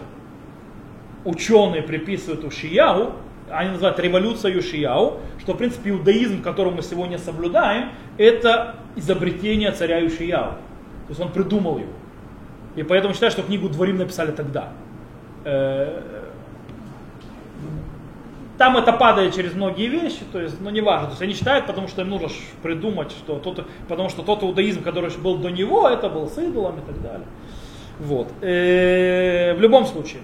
ученые 1.25 1.83
приписывают 1.83 2.45
Ушияу, 2.45 3.13
они 3.49 3.71
называют 3.71 3.99
революция 4.01 4.53
Юшияу, 4.53 5.21
что 5.39 5.53
в 5.53 5.59
принципе 5.59 5.91
иудаизм, 5.91 6.43
который 6.43 6.73
мы 6.73 6.83
сегодня 6.83 7.19
соблюдаем, 7.19 7.91
это 8.19 8.77
изобретение 8.97 9.71
царя 9.73 9.99
Юшияу. 9.99 10.53
То 10.53 11.09
есть 11.11 11.21
он 11.21 11.31
придумал 11.31 11.79
его. 11.79 11.93
И 12.75 12.83
поэтому 12.83 13.13
считаю, 13.13 13.31
что 13.31 13.43
книгу 13.43 13.69
Дворим 13.69 13.99
написали 13.99 14.33
тогда. 14.33 14.71
Э, 15.45 16.12
там 18.59 18.77
это 18.77 18.93
падает 18.93 19.35
через 19.35 19.55
многие 19.55 19.89
вещи, 19.89 20.21
то 20.31 20.41
есть, 20.41 20.61
ну, 20.61 20.71
важно. 20.85 21.07
То 21.07 21.13
есть 21.13 21.23
они 21.23 21.35
считают, 21.35 21.67
потому 21.67 21.89
что 21.89 22.03
им 22.03 22.11
нужно 22.11 22.29
придумать, 22.63 23.11
что 23.11 23.39
тот, 23.39 23.67
потому 23.89 24.09
что 24.09 24.23
тот 24.23 24.43
иудаизм, 24.43 24.83
который 24.83 25.11
был 25.19 25.39
до 25.39 25.51
него, 25.51 25.89
это 25.89 26.09
был 26.09 26.29
с 26.29 26.39
идолом 26.39 26.79
и 26.79 26.83
так 26.83 27.03
далее. 27.03 27.27
Вот. 27.99 28.29
Э, 28.41 29.55
в 29.55 29.61
любом 29.61 29.87
случае, 29.87 30.23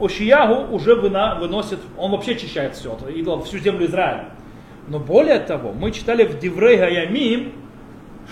Ошиягу 0.00 0.74
уже 0.74 0.94
вына, 0.94 1.36
выносит, 1.40 1.78
он 1.96 2.12
вообще 2.12 2.32
очищает 2.32 2.74
все, 2.74 2.96
идол, 3.14 3.42
всю 3.42 3.58
землю 3.58 3.86
Израиля. 3.86 4.30
Но 4.88 4.98
более 4.98 5.38
того, 5.40 5.72
мы 5.72 5.92
читали 5.92 6.24
в 6.24 6.38
Диврей 6.38 6.76
Гаямим, 6.76 7.52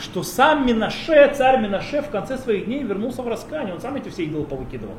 что 0.00 0.22
сам 0.22 0.66
Минаше, 0.66 1.32
царь 1.34 1.60
Минаше 1.60 2.02
в 2.02 2.10
конце 2.10 2.38
своих 2.38 2.66
дней 2.66 2.82
вернулся 2.82 3.22
в 3.22 3.28
раскаяние, 3.28 3.74
он 3.74 3.80
сам 3.80 3.94
эти 3.96 4.08
все 4.08 4.24
идолы 4.24 4.44
повыкидывал. 4.44 4.94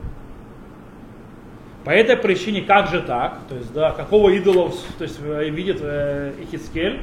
По 1.83 1.89
этой 1.89 2.15
причине, 2.15 2.61
как 2.61 2.89
же 2.89 3.01
так? 3.01 3.39
То 3.49 3.55
есть, 3.55 3.73
да, 3.73 3.91
какого 3.91 4.29
идола 4.29 4.71
то 4.97 5.03
есть, 5.03 5.19
э, 5.21 5.49
видит 5.49 5.79
э, 5.81 6.33
Ихискель? 6.43 7.01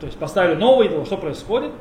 То 0.00 0.06
есть 0.06 0.18
поставили 0.18 0.54
нового 0.54 0.84
идола, 0.84 1.04
что 1.04 1.18
происходит? 1.18 1.72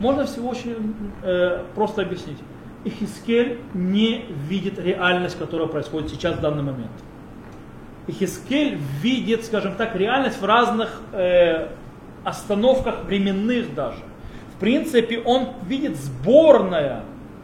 Можно 0.00 0.26
всего 0.26 0.48
очень 0.50 0.94
э, 1.22 1.62
просто 1.74 2.02
объяснить. 2.02 2.38
Ихискель 2.84 3.58
не 3.72 4.24
видит 4.48 4.78
реальность, 4.78 5.38
которая 5.38 5.68
происходит 5.68 6.10
сейчас 6.10 6.36
в 6.36 6.40
данный 6.40 6.62
момент. 6.62 6.90
Ихискель 8.08 8.78
видит, 9.00 9.44
скажем 9.44 9.74
так, 9.76 9.94
реальность 9.94 10.40
в 10.40 10.44
разных 10.44 11.00
э, 11.12 11.68
остановках 12.24 13.04
временных 13.04 13.74
даже. 13.74 14.00
В 14.56 14.60
принципе, 14.60 15.20
он 15.20 15.50
видит 15.66 15.96
сборная 15.96 17.02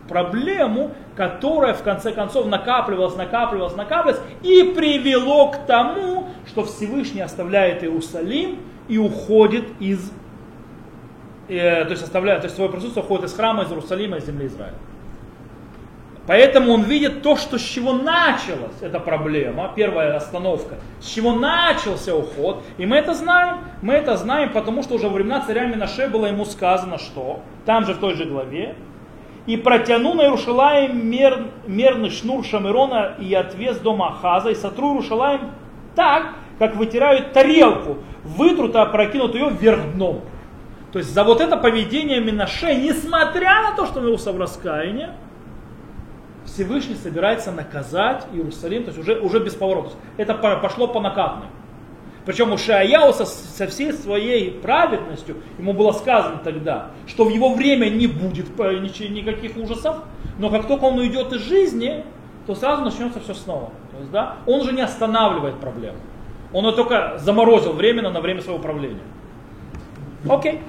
проблему, 0.08 0.92
которая 1.16 1.74
в 1.74 1.82
конце 1.82 2.12
концов 2.12 2.46
накапливалась, 2.46 3.16
накапливалась, 3.16 3.76
накапливалась 3.76 4.20
и 4.42 4.72
привело 4.74 5.50
к 5.50 5.66
тому, 5.66 6.28
что 6.46 6.64
Всевышний 6.64 7.20
оставляет 7.20 7.82
Иерусалим 7.82 8.58
и 8.88 8.98
уходит 8.98 9.64
из, 9.80 10.12
э, 11.48 11.84
то 11.84 11.90
есть 11.90 12.02
оставляет, 12.02 12.42
то 12.42 12.46
есть 12.46 12.56
свое 12.56 12.70
присутствие 12.70 13.04
уходит 13.04 13.26
из 13.26 13.34
храма, 13.34 13.64
из 13.64 13.70
Иерусалима, 13.70 14.18
из 14.18 14.26
земли 14.26 14.46
Израиля. 14.46 14.74
Поэтому 16.26 16.72
он 16.72 16.82
видит 16.84 17.22
то, 17.22 17.36
что 17.36 17.58
с 17.58 17.62
чего 17.62 17.92
началась 17.92 18.80
эта 18.80 18.98
проблема, 18.98 19.70
первая 19.76 20.16
остановка, 20.16 20.76
с 21.00 21.06
чего 21.06 21.34
начался 21.34 22.16
уход. 22.16 22.62
И 22.78 22.86
мы 22.86 22.96
это 22.96 23.12
знаем, 23.12 23.58
мы 23.82 23.92
это 23.92 24.16
знаем, 24.16 24.50
потому 24.52 24.82
что 24.82 24.94
уже 24.94 25.08
во 25.08 25.14
времена 25.14 25.42
царя 25.46 25.66
Минаше 25.66 26.08
было 26.08 26.26
ему 26.26 26.46
сказано, 26.46 26.98
что, 26.98 27.40
там 27.66 27.84
же 27.84 27.92
в 27.92 27.98
той 27.98 28.14
же 28.14 28.24
главе, 28.24 28.74
и 29.46 29.56
протяну 29.56 30.14
на 30.14 30.22
Иерушалаем 30.22 31.06
мер, 31.06 31.48
мерный 31.66 32.10
шнур 32.10 32.44
Шамирона 32.44 33.14
и 33.18 33.34
отвес 33.34 33.78
дома 33.78 34.08
Ахаза, 34.08 34.50
и 34.50 34.54
сотру 34.54 34.94
Иерушалаем 34.94 35.50
так, 35.94 36.34
как 36.58 36.76
вытирают 36.76 37.32
тарелку, 37.32 37.98
вытрут, 38.24 38.74
а 38.76 38.86
прокинут 38.86 39.34
ее 39.34 39.50
вверх 39.50 39.92
дном. 39.94 40.22
То 40.92 40.98
есть 40.98 41.12
за 41.12 41.24
вот 41.24 41.40
это 41.40 41.56
поведение 41.56 42.20
Минаше, 42.20 42.74
несмотря 42.74 43.62
на 43.62 43.72
то, 43.76 43.86
что 43.86 43.98
он 43.98 44.04
вернулся 44.04 44.32
в 44.32 44.38
раскаяние, 44.38 45.14
Всевышний 46.44 46.94
собирается 46.94 47.50
наказать 47.50 48.26
Иерусалим, 48.32 48.84
то 48.84 48.90
есть 48.90 48.98
уже, 48.98 49.18
уже 49.18 49.40
без 49.40 49.54
поворота. 49.54 49.90
Это 50.16 50.34
пошло 50.34 50.86
по 50.86 51.00
накатной. 51.00 51.48
Причем 52.24 52.52
у 52.52 52.58
Шаяу 52.58 53.12
со, 53.12 53.26
со 53.26 53.66
всей 53.66 53.92
своей 53.92 54.50
праведностью, 54.50 55.36
ему 55.58 55.74
было 55.74 55.92
сказано 55.92 56.40
тогда, 56.42 56.90
что 57.06 57.24
в 57.24 57.28
его 57.28 57.54
время 57.54 57.90
не 57.90 58.06
будет 58.06 58.48
никаких 58.58 59.56
ужасов, 59.56 59.96
но 60.38 60.50
как 60.50 60.66
только 60.66 60.84
он 60.84 60.98
уйдет 60.98 61.32
из 61.32 61.42
жизни, 61.42 62.04
то 62.46 62.54
сразу 62.54 62.82
начнется 62.82 63.20
все 63.20 63.34
снова. 63.34 63.70
То 63.92 63.98
есть, 63.98 64.10
да, 64.10 64.36
он 64.46 64.64
же 64.64 64.72
не 64.72 64.82
останавливает 64.82 65.56
проблему. 65.60 65.98
Он 66.52 66.64
ее 66.66 66.72
только 66.72 67.18
заморозил 67.18 67.72
временно 67.72 68.10
на 68.10 68.20
время 68.20 68.40
своего 68.40 68.60
правления. 68.60 69.02
Окей. 70.28 70.60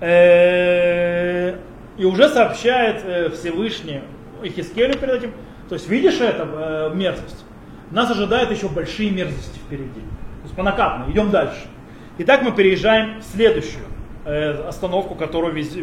Э, 0.00 1.56
и 1.96 2.04
уже 2.04 2.28
сообщает 2.28 3.04
э, 3.04 3.30
Всевышний 3.30 4.00
Ихискелю 4.42 4.98
перед 4.98 5.14
этим, 5.14 5.32
то 5.68 5.76
есть 5.76 5.88
видишь 5.88 6.20
это, 6.20 6.48
э, 6.52 6.94
мерзость? 6.94 7.44
Нас 7.92 8.10
ожидают 8.10 8.50
еще 8.50 8.68
большие 8.68 9.10
мерзости 9.10 9.58
впереди. 9.58 10.00
То 10.42 10.44
есть 10.44 10.54
по 10.54 11.10
идем 11.10 11.30
дальше. 11.30 11.66
Итак, 12.18 12.42
мы 12.42 12.52
переезжаем 12.52 13.20
в 13.20 13.24
следующую 13.24 13.84
э, 14.24 14.68
остановку, 14.68 15.14
которую 15.14 15.54
вез, 15.54 15.74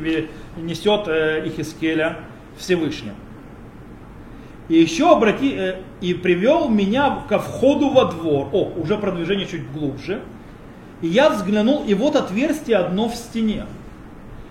несет 0.58 1.08
э, 1.08 1.48
Ихискеля 1.48 2.18
Всевышний. 2.58 3.13
И 4.70 4.75
еще 4.75 5.12
обрати, 5.12 5.56
э, 5.56 5.75
и 6.01 6.13
привел 6.13 6.70
меня 6.70 7.24
ко 7.28 7.39
входу 7.39 7.89
во 7.89 8.06
двор. 8.06 8.50
О, 8.54 8.72
уже 8.78 8.98
продвижение 8.98 9.48
чуть 9.48 9.72
глубже. 9.72 10.22
И 11.01 11.08
я 11.08 11.30
взглянул, 11.30 11.84
и 11.86 11.94
вот 11.94 12.16
отверстие 12.16 12.78
одно 12.78 13.10
в 13.10 13.16
стене. 13.16 13.66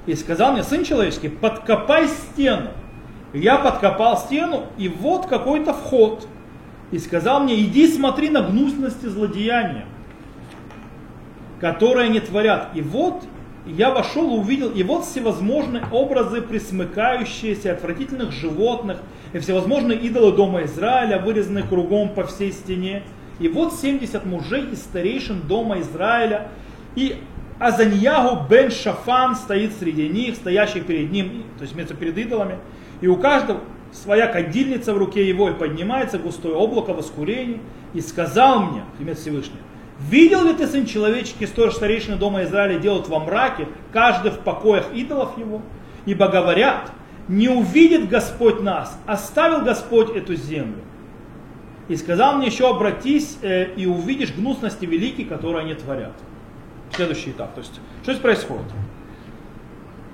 И 0.07 0.15
сказал 0.15 0.53
мне, 0.53 0.62
сын 0.62 0.85
человеческий, 0.85 1.29
подкопай 1.29 2.09
стену. 2.09 2.71
Я 3.33 3.59
подкопал 3.59 4.17
стену, 4.17 4.65
и 4.79 4.88
вот 4.88 5.27
какой-то 5.27 5.75
вход. 5.75 6.27
И 6.90 6.99
сказал 6.99 7.40
мне, 7.40 7.61
иди 7.61 7.87
смотри 7.87 8.30
на 8.30 8.42
гнусности 8.42 9.07
злодеяния, 9.07 9.87
которые 11.61 12.07
они 12.07 12.21
творят. 12.21 12.71
И 12.75 12.80
вот 12.80 13.25
я 13.66 13.90
вошел 13.90 14.37
и 14.37 14.38
увидел, 14.38 14.71
и 14.71 14.83
вот 14.83 15.04
всевозможные 15.04 15.85
образы 15.92 16.40
присмыкающиеся 16.40 17.73
отвратительных 17.73 18.33
животных, 18.33 18.99
и 19.33 19.38
всевозможные 19.38 19.99
идолы 19.99 20.33
дома 20.33 20.62
Израиля, 20.64 21.18
вырезанные 21.18 21.64
кругом 21.64 22.09
по 22.11 22.25
всей 22.25 22.52
стене. 22.52 23.02
И 23.38 23.49
вот 23.49 23.75
70 23.75 24.25
мужей 24.25 24.71
из 24.73 24.80
старейшин 24.80 25.42
дома 25.42 25.80
Израиля, 25.80 26.49
и 26.97 27.16
Азаньягу 27.59 28.49
бен 28.49 28.71
Шафан 28.71 29.37
стоит 29.37 29.73
среди 29.75 30.09
них, 30.09 30.37
стоящий 30.37 30.80
перед 30.80 31.12
ним, 31.12 31.45
то 31.59 31.62
есть 31.62 31.75
имеется 31.75 31.95
перед 31.95 32.16
идолами, 32.16 32.59
и 33.00 33.09
у 33.09 33.16
каждого 33.16 33.61
своя 33.92 34.26
кадильница 34.26 34.95
в 34.95 34.99
руке 34.99 35.26
его, 35.28 35.50
и 35.50 35.54
поднимается 35.54 36.18
густое 36.18 36.54
облако 36.54 36.92
воскурений, 36.92 37.61
и 37.95 38.00
сказал 38.00 38.61
мне, 38.62 38.85
имеет 38.99 39.18
Всевышний, 39.18 39.59
видел 40.00 40.45
ли 40.45 40.54
ты, 40.54 40.66
сын 40.66 40.87
человеческий, 40.87 41.47
сторож 41.47 41.75
старейшины 41.75 42.16
дома 42.16 42.45
Израиля 42.45 42.78
делают 42.78 43.09
во 43.09 43.21
мраке, 43.21 43.68
каждый 43.92 44.30
в 44.30 44.40
покоях 44.40 44.87
идолов 44.95 45.38
его? 45.38 45.62
Ибо 46.07 46.28
говорят, 46.28 46.90
не 47.28 47.49
увидит 47.49 48.09
Господь 48.09 48.61
нас, 48.61 48.99
оставил 49.07 49.62
Господь 49.62 50.14
эту 50.16 50.35
землю. 50.35 50.83
И 51.88 51.97
сказал 51.97 52.37
мне 52.37 52.47
еще, 52.49 52.68
обратись 52.68 53.38
э, 53.42 53.73
и 53.75 53.87
увидишь 53.87 54.35
гнусности 54.35 54.85
великие, 54.85 55.26
которые 55.26 55.62
они 55.62 55.75
творят. 55.75 56.12
Следующий 56.92 57.30
этап. 57.30 57.54
То 57.54 57.61
есть, 57.61 57.80
что 58.02 58.12
здесь 58.12 58.23
происходит? 58.23 58.66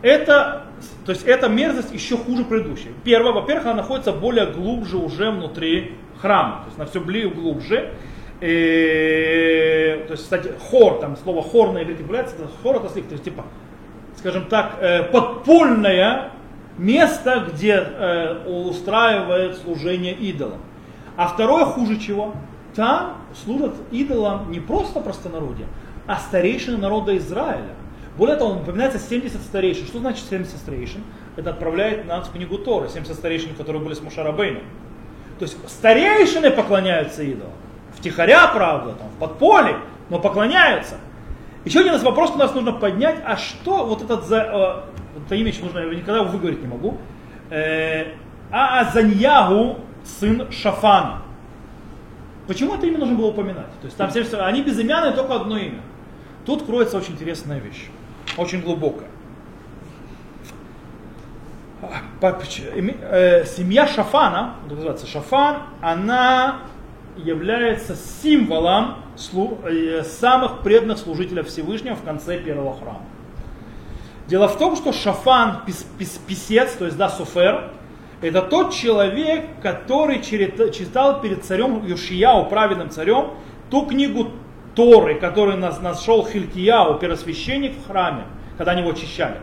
Это, 0.04 0.64
то 1.06 1.12
есть, 1.12 1.24
эта 1.24 1.48
мерзость 1.48 1.90
еще 1.90 2.18
хуже 2.18 2.44
предыдущей. 2.44 2.90
Первое, 3.04 3.32
во-первых, 3.32 3.64
она 3.64 3.76
находится 3.76 4.12
более 4.12 4.44
глубже 4.44 4.98
уже 4.98 5.30
внутри 5.30 5.94
храма. 6.20 6.56
То 6.58 6.66
есть, 6.66 6.78
она 6.78 6.86
все 6.86 7.00
ближе 7.00 7.30
глубже. 7.30 7.90
И, 8.42 10.04
то 10.06 10.12
есть, 10.12 10.24
кстати, 10.24 10.52
хор, 10.68 10.98
там 11.00 11.16
слово 11.16 11.40
хор 11.40 11.72
на 11.72 11.82
иврите 11.82 12.02
появляется, 12.02 12.36
это 12.36 12.48
хор 12.62 12.76
это 12.76 12.90
слив, 12.90 13.06
то 13.06 13.12
есть, 13.12 13.24
типа, 13.24 13.44
скажем 14.16 14.44
так, 14.44 14.76
э, 14.82 15.04
подпольное 15.04 16.32
место, 16.76 17.46
где 17.48 17.76
э, 17.76 18.46
устраивает 18.46 19.56
служение 19.56 20.12
идолам. 20.12 20.60
А 21.16 21.28
второе 21.28 21.64
хуже 21.64 21.98
чего? 21.98 22.34
Там 22.74 23.22
служат 23.44 23.72
идолам 23.90 24.50
не 24.50 24.60
просто 24.60 25.00
простонародье, 25.00 25.66
а 26.06 26.16
старейшины 26.16 26.76
народа 26.76 27.16
Израиля. 27.16 27.74
Более 28.16 28.36
того, 28.36 28.52
упоминается 28.52 28.98
70 28.98 29.40
старейшин. 29.40 29.86
Что 29.86 29.98
значит 29.98 30.24
70 30.28 30.56
старейшин? 30.56 31.02
Это 31.36 31.50
отправляет 31.50 32.06
нас 32.06 32.28
в 32.28 32.32
книгу 32.32 32.58
Торы, 32.58 32.88
70 32.88 33.14
старейшин, 33.14 33.54
которые 33.54 33.82
были 33.82 33.94
с 33.94 34.00
Мушарабейном. 34.00 34.62
То 35.38 35.44
есть 35.44 35.56
старейшины 35.68 36.50
поклоняются 36.50 37.22
идолам. 37.24 37.52
Втихаря, 37.96 38.46
правда, 38.48 38.92
там, 38.92 39.08
в 39.08 39.18
подполе, 39.18 39.76
но 40.10 40.20
поклоняются. 40.20 40.96
Еще 41.64 41.80
один 41.80 41.98
вопрос, 41.98 42.30
который 42.30 42.46
нас 42.46 42.54
нужно 42.54 42.72
поднять, 42.72 43.16
а 43.24 43.36
что 43.36 43.86
вот 43.86 44.02
этот, 44.02 44.24
за, 44.26 44.84
э, 45.30 45.34
еще 45.34 45.64
нужно, 45.64 45.78
я 45.78 45.86
никогда 45.86 46.20
его 46.20 46.26
выговорить 46.26 46.60
не 46.60 46.68
могу, 46.68 46.98
э, 47.50 48.12
а 48.50 48.80
Азаньягу, 48.80 49.78
сын 50.04 50.50
Шафана. 50.52 51.22
Почему 52.46 52.74
это 52.74 52.86
имя 52.86 52.98
нужно 52.98 53.14
было 53.14 53.28
упоминать? 53.28 53.70
То 53.80 53.86
есть 53.86 53.96
там 53.96 54.10
все, 54.10 54.22
они 54.40 54.62
безымянные, 54.62 55.12
только 55.12 55.34
одно 55.34 55.56
имя. 55.56 55.80
Тут 56.44 56.66
кроется 56.66 56.98
очень 56.98 57.14
интересная 57.14 57.58
вещь, 57.58 57.88
очень 58.36 58.60
глубокая. 58.60 59.08
Э, 62.20 63.44
семья 63.44 63.86
Шафана, 63.86 64.54
называется 64.68 65.06
Шафан, 65.06 65.58
она 65.80 66.60
является 67.16 67.94
символом 67.94 68.96
э, 69.64 70.02
самых 70.02 70.60
преданных 70.60 70.98
служителей 70.98 71.42
Всевышнего 71.42 71.94
в 71.94 72.02
конце 72.02 72.38
первого 72.38 72.76
храма. 72.78 73.02
Дело 74.26 74.48
в 74.48 74.56
том, 74.56 74.74
что 74.76 74.92
Шафан, 74.92 75.62
писец, 75.66 76.72
то 76.72 76.86
есть 76.86 76.96
да, 76.96 77.10
суфер, 77.10 77.70
это 78.22 78.40
тот 78.40 78.72
человек, 78.72 79.44
который 79.62 80.22
читал 80.22 81.20
перед 81.20 81.44
царем 81.44 81.84
Юшияу, 81.84 82.46
праведным 82.46 82.88
царем, 82.88 83.32
ту 83.70 83.84
книгу 83.84 84.30
Торы, 84.74 85.14
которую 85.16 85.58
нас 85.58 85.80
нашел 85.80 86.26
Хилькияу, 86.26 86.98
первосвященник 86.98 87.76
в 87.76 87.86
храме, 87.86 88.24
когда 88.56 88.72
они 88.72 88.80
его 88.80 88.90
очищали. 88.90 89.38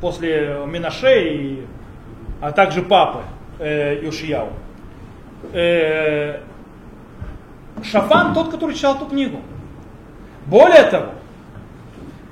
После 0.00 0.58
Минаше, 0.66 1.28
и, 1.28 1.66
а 2.40 2.52
также 2.52 2.82
папы 2.82 3.20
э, 3.58 4.00
Юшияу. 4.02 4.48
Э, 5.52 6.40
Шафан 7.82 8.34
тот, 8.34 8.50
который 8.50 8.74
читал 8.74 8.96
эту 8.96 9.06
книгу. 9.06 9.40
Более 10.46 10.84
того, 10.84 11.12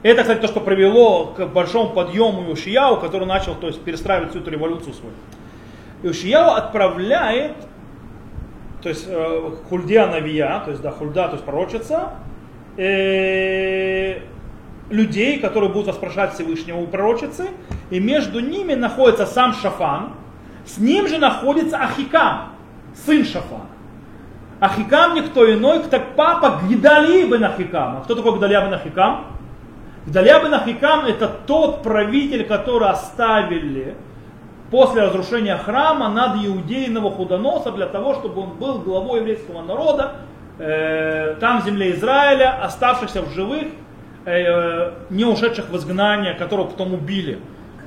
это, 0.02 0.22
кстати, 0.22 0.40
то, 0.40 0.46
что 0.46 0.60
привело 0.60 1.26
к 1.36 1.46
большому 1.46 1.90
подъему 1.90 2.48
Юшияу, 2.48 3.00
который 3.00 3.26
начал 3.26 3.54
то 3.54 3.66
есть, 3.66 3.82
перестраивать 3.82 4.30
всю 4.30 4.40
эту 4.40 4.50
революцию 4.50 4.94
свою. 4.94 5.14
Иошияу 6.02 6.52
отправляет, 6.52 7.56
то 8.82 8.88
есть 8.88 9.06
э, 9.08 9.50
Хульдия 9.68 10.06
Навия, 10.06 10.60
то 10.64 10.70
есть 10.70 10.82
да, 10.82 10.90
Хульда, 10.90 11.28
то 11.28 11.32
есть 11.34 11.44
пророчица, 11.44 12.10
э, 12.76 14.20
людей, 14.90 15.38
которые 15.38 15.70
будут 15.70 15.88
воспрошать 15.88 16.34
Всевышнего 16.34 16.78
у 16.78 16.86
пророчицы, 16.86 17.48
и 17.90 18.00
между 18.00 18.40
ними 18.40 18.74
находится 18.74 19.26
сам 19.26 19.54
Шафан, 19.54 20.12
с 20.64 20.78
ним 20.78 21.08
же 21.08 21.18
находится 21.18 21.78
Ахикам, 21.78 22.52
сын 22.94 23.24
Шафана. 23.24 23.66
Ахикам 24.58 25.14
никто 25.14 25.52
иной, 25.52 25.82
как 25.90 26.16
папа 26.16 26.60
Гидали 26.68 27.26
бен 27.26 27.44
Ахикам. 27.44 27.98
А 27.98 28.00
кто 28.02 28.14
такой 28.14 28.36
Гдалия 28.36 28.62
бен 28.62 28.74
Ахикам? 28.74 29.26
Гдалия 30.06 30.40
бен 30.42 30.54
Ахикам 30.54 31.04
это 31.04 31.28
тот 31.28 31.82
правитель, 31.82 32.44
который 32.44 32.88
оставили 32.88 33.96
после 34.70 35.02
разрушения 35.02 35.56
храма 35.56 36.08
над 36.08 36.36
Иудеей 36.44 36.88
Новохудоноса 36.88 37.72
для 37.72 37.86
того, 37.86 38.14
чтобы 38.14 38.42
он 38.42 38.50
был 38.50 38.78
главой 38.78 39.20
еврейского 39.20 39.62
народа, 39.62 40.12
э, 40.58 41.36
там 41.40 41.60
в 41.60 41.64
земле 41.64 41.92
Израиля, 41.92 42.62
оставшихся 42.62 43.22
в 43.22 43.30
живых, 43.30 43.68
э, 44.24 44.92
не 45.10 45.24
ушедших 45.24 45.68
в 45.68 45.76
изгнание, 45.76 46.34
которого 46.34 46.66
потом 46.66 46.94
убили. 46.94 47.38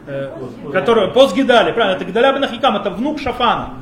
Э, 0.07 0.31
которые 0.73 1.09
постгидали, 1.09 1.71
правильно, 1.71 1.95
это 1.95 2.05
Гидаля 2.05 2.33
бен 2.33 2.43
Ахикам, 2.43 2.75
это 2.75 2.89
внук 2.89 3.19
Шафана. 3.19 3.73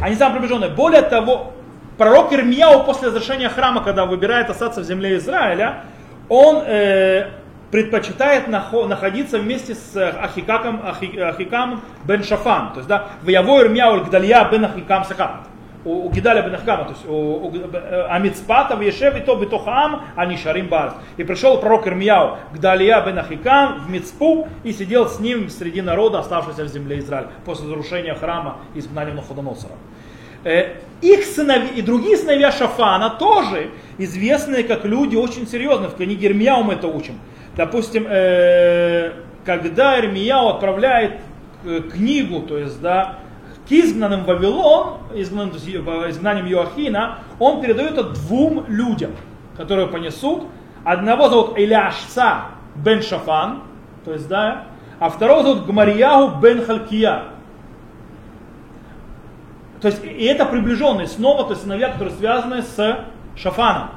Они 0.00 0.14
самые 0.14 0.40
приближенные. 0.40 0.70
Более 0.70 1.02
того, 1.02 1.52
пророк 1.98 2.32
Ирмияу 2.32 2.84
после 2.84 3.08
разрушения 3.08 3.48
храма, 3.48 3.82
когда 3.82 4.06
выбирает 4.06 4.50
остаться 4.50 4.82
в 4.82 4.84
земле 4.84 5.16
Израиля, 5.16 5.82
он 6.28 6.62
э, 6.66 7.28
предпочитает 7.70 8.48
находиться 8.48 9.38
вместе 9.38 9.74
с 9.74 9.96
Ахикаком, 9.96 10.80
Ахикам 10.84 11.80
бен 12.04 12.22
Шафан. 12.22 12.72
То 12.72 12.78
есть, 12.78 12.88
да, 12.88 13.08
в 13.22 13.28
Яво 13.28 13.62
Ирмияу 13.62 14.04
Гдалья 14.04 14.48
бен 14.50 14.64
Ахикам 14.64 15.04
Саха. 15.04 15.40
У 15.84 16.08
Гидаля 16.10 16.42
бен 16.42 16.54
Ахикама, 16.54 16.84
то 16.84 16.92
есть 16.92 17.04
у 17.06 17.52
Амицпата, 18.08 18.74
Вешев 18.74 19.16
и 19.16 19.20
то 19.20 19.36
Бетохам, 19.36 20.02
они 20.16 20.38
шарим 20.38 20.68
барс. 20.68 20.94
И 21.18 21.24
пришел 21.24 21.58
пророк 21.58 21.86
Ирмияу 21.86 22.38
Гдалия 22.54 23.02
бен 23.02 23.18
Ахикам 23.18 23.80
в 23.80 23.90
Мицпу 23.90 24.48
и 24.62 24.72
сидел 24.72 25.08
с 25.08 25.20
ним 25.20 25.50
среди 25.50 25.82
народа, 25.82 26.20
оставшегося 26.20 26.64
в 26.64 26.68
земле 26.68 27.00
Израиля, 27.00 27.28
после 27.44 27.66
разрушения 27.66 28.14
храма 28.14 28.58
и 28.74 28.78
изгнания 28.78 29.12
Находоносора. 29.12 29.74
Э, 30.44 30.76
их 31.02 31.24
сыновья 31.24 31.68
и 31.74 31.82
другие 31.82 32.16
сыновья 32.16 32.50
Шафана 32.50 33.10
тоже 33.10 33.70
известные 33.98 34.64
как 34.64 34.84
люди 34.84 35.16
очень 35.16 35.46
серьезные. 35.46 35.90
В 35.90 35.96
книге 35.96 36.28
Ирмияу 36.28 36.62
мы 36.62 36.74
это 36.74 36.86
учим 36.86 37.18
допустим, 37.56 38.06
э, 38.08 39.12
когда 39.44 39.98
Ирмияу 39.98 40.48
отправляет 40.48 41.20
э, 41.64 41.80
книгу, 41.80 42.40
то 42.40 42.58
есть, 42.58 42.80
да, 42.80 43.18
к 43.68 43.72
изгнанным 43.72 44.24
Вавилон, 44.24 44.98
изгнанным, 45.14 45.52
то 45.52 46.10
изгнанием 46.10 46.46
Йоахина, 46.46 47.18
он 47.38 47.62
передает 47.62 47.92
это 47.92 48.04
двум 48.04 48.64
людям, 48.68 49.12
которые 49.56 49.86
понесут. 49.88 50.44
Одного 50.84 51.28
зовут 51.28 51.58
Иляшца 51.58 52.46
бен 52.74 53.02
Шафан, 53.02 53.62
то 54.04 54.12
есть, 54.12 54.28
да, 54.28 54.66
а 54.98 55.08
второго 55.08 55.42
зовут 55.42 55.66
Гмарияу 55.66 56.40
бен 56.40 56.64
Халкия. 56.64 57.24
То 59.80 59.88
есть 59.88 60.02
и 60.04 60.24
это 60.24 60.46
приближенные 60.46 61.06
снова, 61.06 61.44
то 61.44 61.50
есть 61.50 61.62
сыновья, 61.62 61.90
которые 61.90 62.14
связаны 62.14 62.62
с 62.62 63.04
Шафаном. 63.36 63.90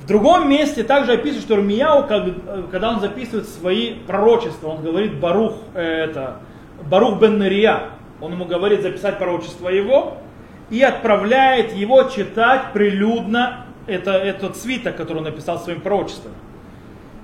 В 0.00 0.06
другом 0.06 0.48
месте 0.48 0.82
также 0.82 1.12
описывает, 1.12 1.44
что 1.44 1.56
Рмияу, 1.56 2.06
когда 2.70 2.90
он 2.90 3.00
записывает 3.00 3.48
свои 3.48 3.94
пророчества, 3.94 4.68
он 4.68 4.82
говорит 4.82 5.20
Барух, 5.20 5.54
э, 5.74 5.82
это, 5.82 6.38
Барух 6.88 7.20
бен 7.20 7.38
Нерия, 7.38 7.90
он 8.20 8.32
ему 8.32 8.46
говорит 8.46 8.82
записать 8.82 9.18
пророчество 9.18 9.68
его 9.68 10.18
и 10.70 10.82
отправляет 10.82 11.74
его 11.74 12.04
читать 12.04 12.72
прилюдно 12.72 13.66
это, 13.86 14.12
этот 14.12 14.56
свиток, 14.56 14.96
который 14.96 15.18
он 15.18 15.24
написал 15.24 15.58
своим 15.58 15.80
пророчеством. 15.80 16.32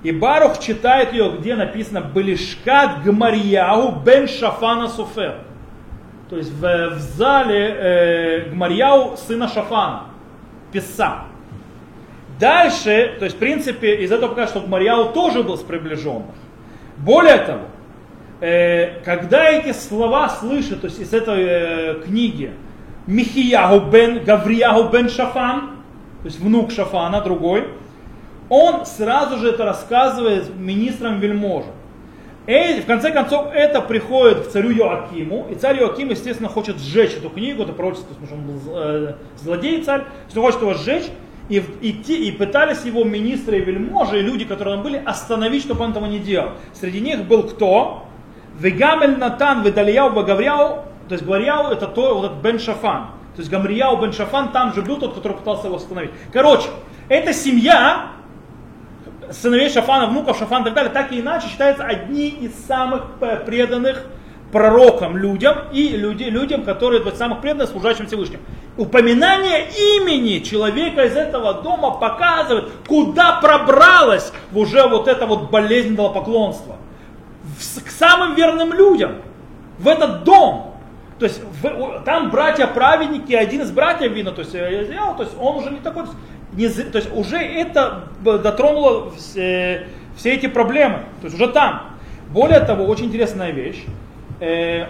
И 0.03 0.11
Барух 0.11 0.59
читает 0.59 1.13
ее, 1.13 1.31
где 1.31 1.55
написано 1.55 2.01
Белишкат 2.01 3.03
Гмарьяу 3.03 3.99
бен 4.03 4.27
Шафана 4.27 4.87
Суфер. 4.87 5.39
То 6.29 6.37
есть 6.37 6.51
в, 6.51 6.61
в 6.61 6.99
зале 6.99 7.75
э, 7.77 8.49
Гмарьяу 8.49 9.17
сына 9.17 9.47
Шафана, 9.47 10.03
писца. 10.71 11.23
Дальше, 12.39 13.15
то 13.17 13.25
есть 13.25 13.35
в 13.35 13.39
принципе 13.39 13.95
из 13.95 14.11
этого 14.11 14.29
показывает, 14.29 14.49
что 14.49 14.67
Гмарьяу 14.67 15.13
тоже 15.13 15.43
был 15.43 15.57
с 15.57 15.63
приближенных. 15.63 16.35
Более 16.97 17.37
того, 17.39 17.65
э, 18.41 19.01
когда 19.03 19.49
эти 19.49 19.71
слова 19.71 20.29
слышат, 20.29 20.81
то 20.81 20.87
есть 20.87 20.99
из 20.99 21.13
этой 21.13 21.43
э, 21.43 22.01
книги, 22.05 22.51
Михияху 23.07 23.89
бен 23.89 24.23
Гаврияху 24.23 24.89
бен 24.89 25.09
Шафан, 25.09 25.77
то 26.21 26.25
есть 26.25 26.39
внук 26.39 26.71
Шафана, 26.71 27.21
другой, 27.21 27.69
он 28.49 28.85
сразу 28.85 29.37
же 29.37 29.49
это 29.49 29.65
рассказывает 29.65 30.55
министрам 30.55 31.19
вельможам. 31.19 31.71
И 32.45 32.79
в 32.81 32.85
конце 32.85 33.11
концов 33.11 33.47
это 33.53 33.81
приходит 33.81 34.47
к 34.47 34.51
царю 34.51 34.69
Йоакиму, 34.69 35.47
и 35.51 35.55
царь 35.55 35.79
Йоаким, 35.79 36.09
естественно, 36.09 36.47
хочет 36.47 36.77
сжечь 36.77 37.13
эту 37.13 37.29
книгу, 37.29 37.63
это 37.63 37.73
пророчество, 37.73 38.13
потому 38.13 38.27
что 38.27 38.35
он 38.35 38.41
был 38.43 38.77
э, 38.77 39.15
злодей 39.37 39.83
царь, 39.83 40.03
что 40.29 40.41
хочет 40.41 40.61
его 40.61 40.73
сжечь, 40.73 41.05
и, 41.49 41.63
идти, 41.81 42.27
и 42.27 42.31
пытались 42.31 42.83
его 42.83 43.03
министры 43.03 43.57
и 43.57 43.61
вельможи, 43.61 44.19
и 44.19 44.21
люди, 44.21 44.45
которые 44.45 44.75
там 44.75 44.83
были, 44.83 45.01
остановить, 45.03 45.63
чтобы 45.63 45.83
он 45.83 45.91
этого 45.91 46.05
не 46.05 46.19
делал. 46.19 46.51
Среди 46.73 46.99
них 46.99 47.25
был 47.25 47.43
кто? 47.43 48.05
Вегамель 48.59 49.17
Натан, 49.17 49.63
Ведальяу, 49.63 50.11
Багавряу, 50.11 50.85
то 51.07 51.13
есть 51.13 51.23
Гварьяу 51.23 51.71
это 51.71 51.87
то, 51.87 52.15
вот 52.15 52.25
этот 52.25 52.37
Бен 52.39 52.59
Шафан. 52.59 53.07
То 53.35 53.41
есть 53.41 53.51
Гамрияу 53.51 54.01
Бен 54.01 54.13
Шафан 54.13 54.51
там 54.51 54.73
же 54.73 54.81
был 54.81 54.97
тот, 54.97 55.13
который 55.13 55.37
пытался 55.37 55.67
его 55.67 55.75
остановить. 55.75 56.09
Короче, 56.33 56.69
эта 57.07 57.33
семья, 57.33 58.13
сыновей 59.29 59.69
Шафана, 59.69 60.07
внуков 60.07 60.39
Шафана 60.39 60.63
и 60.63 60.65
так 60.65 60.73
далее, 60.73 60.91
так 60.91 61.11
или 61.11 61.21
иначе 61.21 61.47
считается 61.47 61.83
одни 61.83 62.29
из 62.29 62.55
самых 62.65 63.03
преданных 63.45 64.03
пророкам 64.51 65.17
людям 65.17 65.57
и 65.71 65.89
люди, 65.89 66.23
людям, 66.23 66.63
которые 66.63 67.03
быть 67.03 67.17
самых 67.17 67.41
преданных 67.41 67.69
служащим 67.69 68.07
Всевышним. 68.07 68.39
Упоминание 68.77 69.67
имени 69.69 70.39
человека 70.39 71.05
из 71.05 71.15
этого 71.15 71.61
дома 71.61 71.91
показывает, 71.91 72.69
куда 72.87 73.39
пробралась 73.41 74.31
уже 74.53 74.87
вот 74.87 75.07
это 75.07 75.25
вот 75.25 75.49
болезнь 75.49 75.95
поклонства. 75.95 76.77
К 77.83 77.89
самым 77.89 78.35
верным 78.35 78.73
людям, 78.73 79.15
в 79.79 79.87
этот 79.87 80.23
дом. 80.23 80.75
То 81.19 81.25
есть 81.25 81.41
в, 81.61 82.03
там 82.05 82.29
братья-праведники, 82.29 83.33
один 83.33 83.61
из 83.61 83.71
братьев 83.71 84.11
видно, 84.11 84.31
то 84.31 84.41
есть, 84.41 84.51
то 84.51 85.23
есть 85.23 85.33
он 85.39 85.57
уже 85.57 85.71
не 85.71 85.79
такой, 85.79 86.03
не, 86.53 86.69
то 86.69 86.97
есть 86.97 87.11
уже 87.11 87.37
это 87.37 88.09
дотронуло 88.21 89.11
все, 89.11 89.87
все 90.15 90.33
эти 90.33 90.45
проблемы, 90.45 90.99
то 91.21 91.25
есть 91.25 91.35
уже 91.35 91.47
там. 91.47 91.97
Более 92.29 92.59
того, 92.59 92.85
очень 92.85 93.05
интересная 93.05 93.51
вещь, 93.51 93.83
э, 94.39 94.87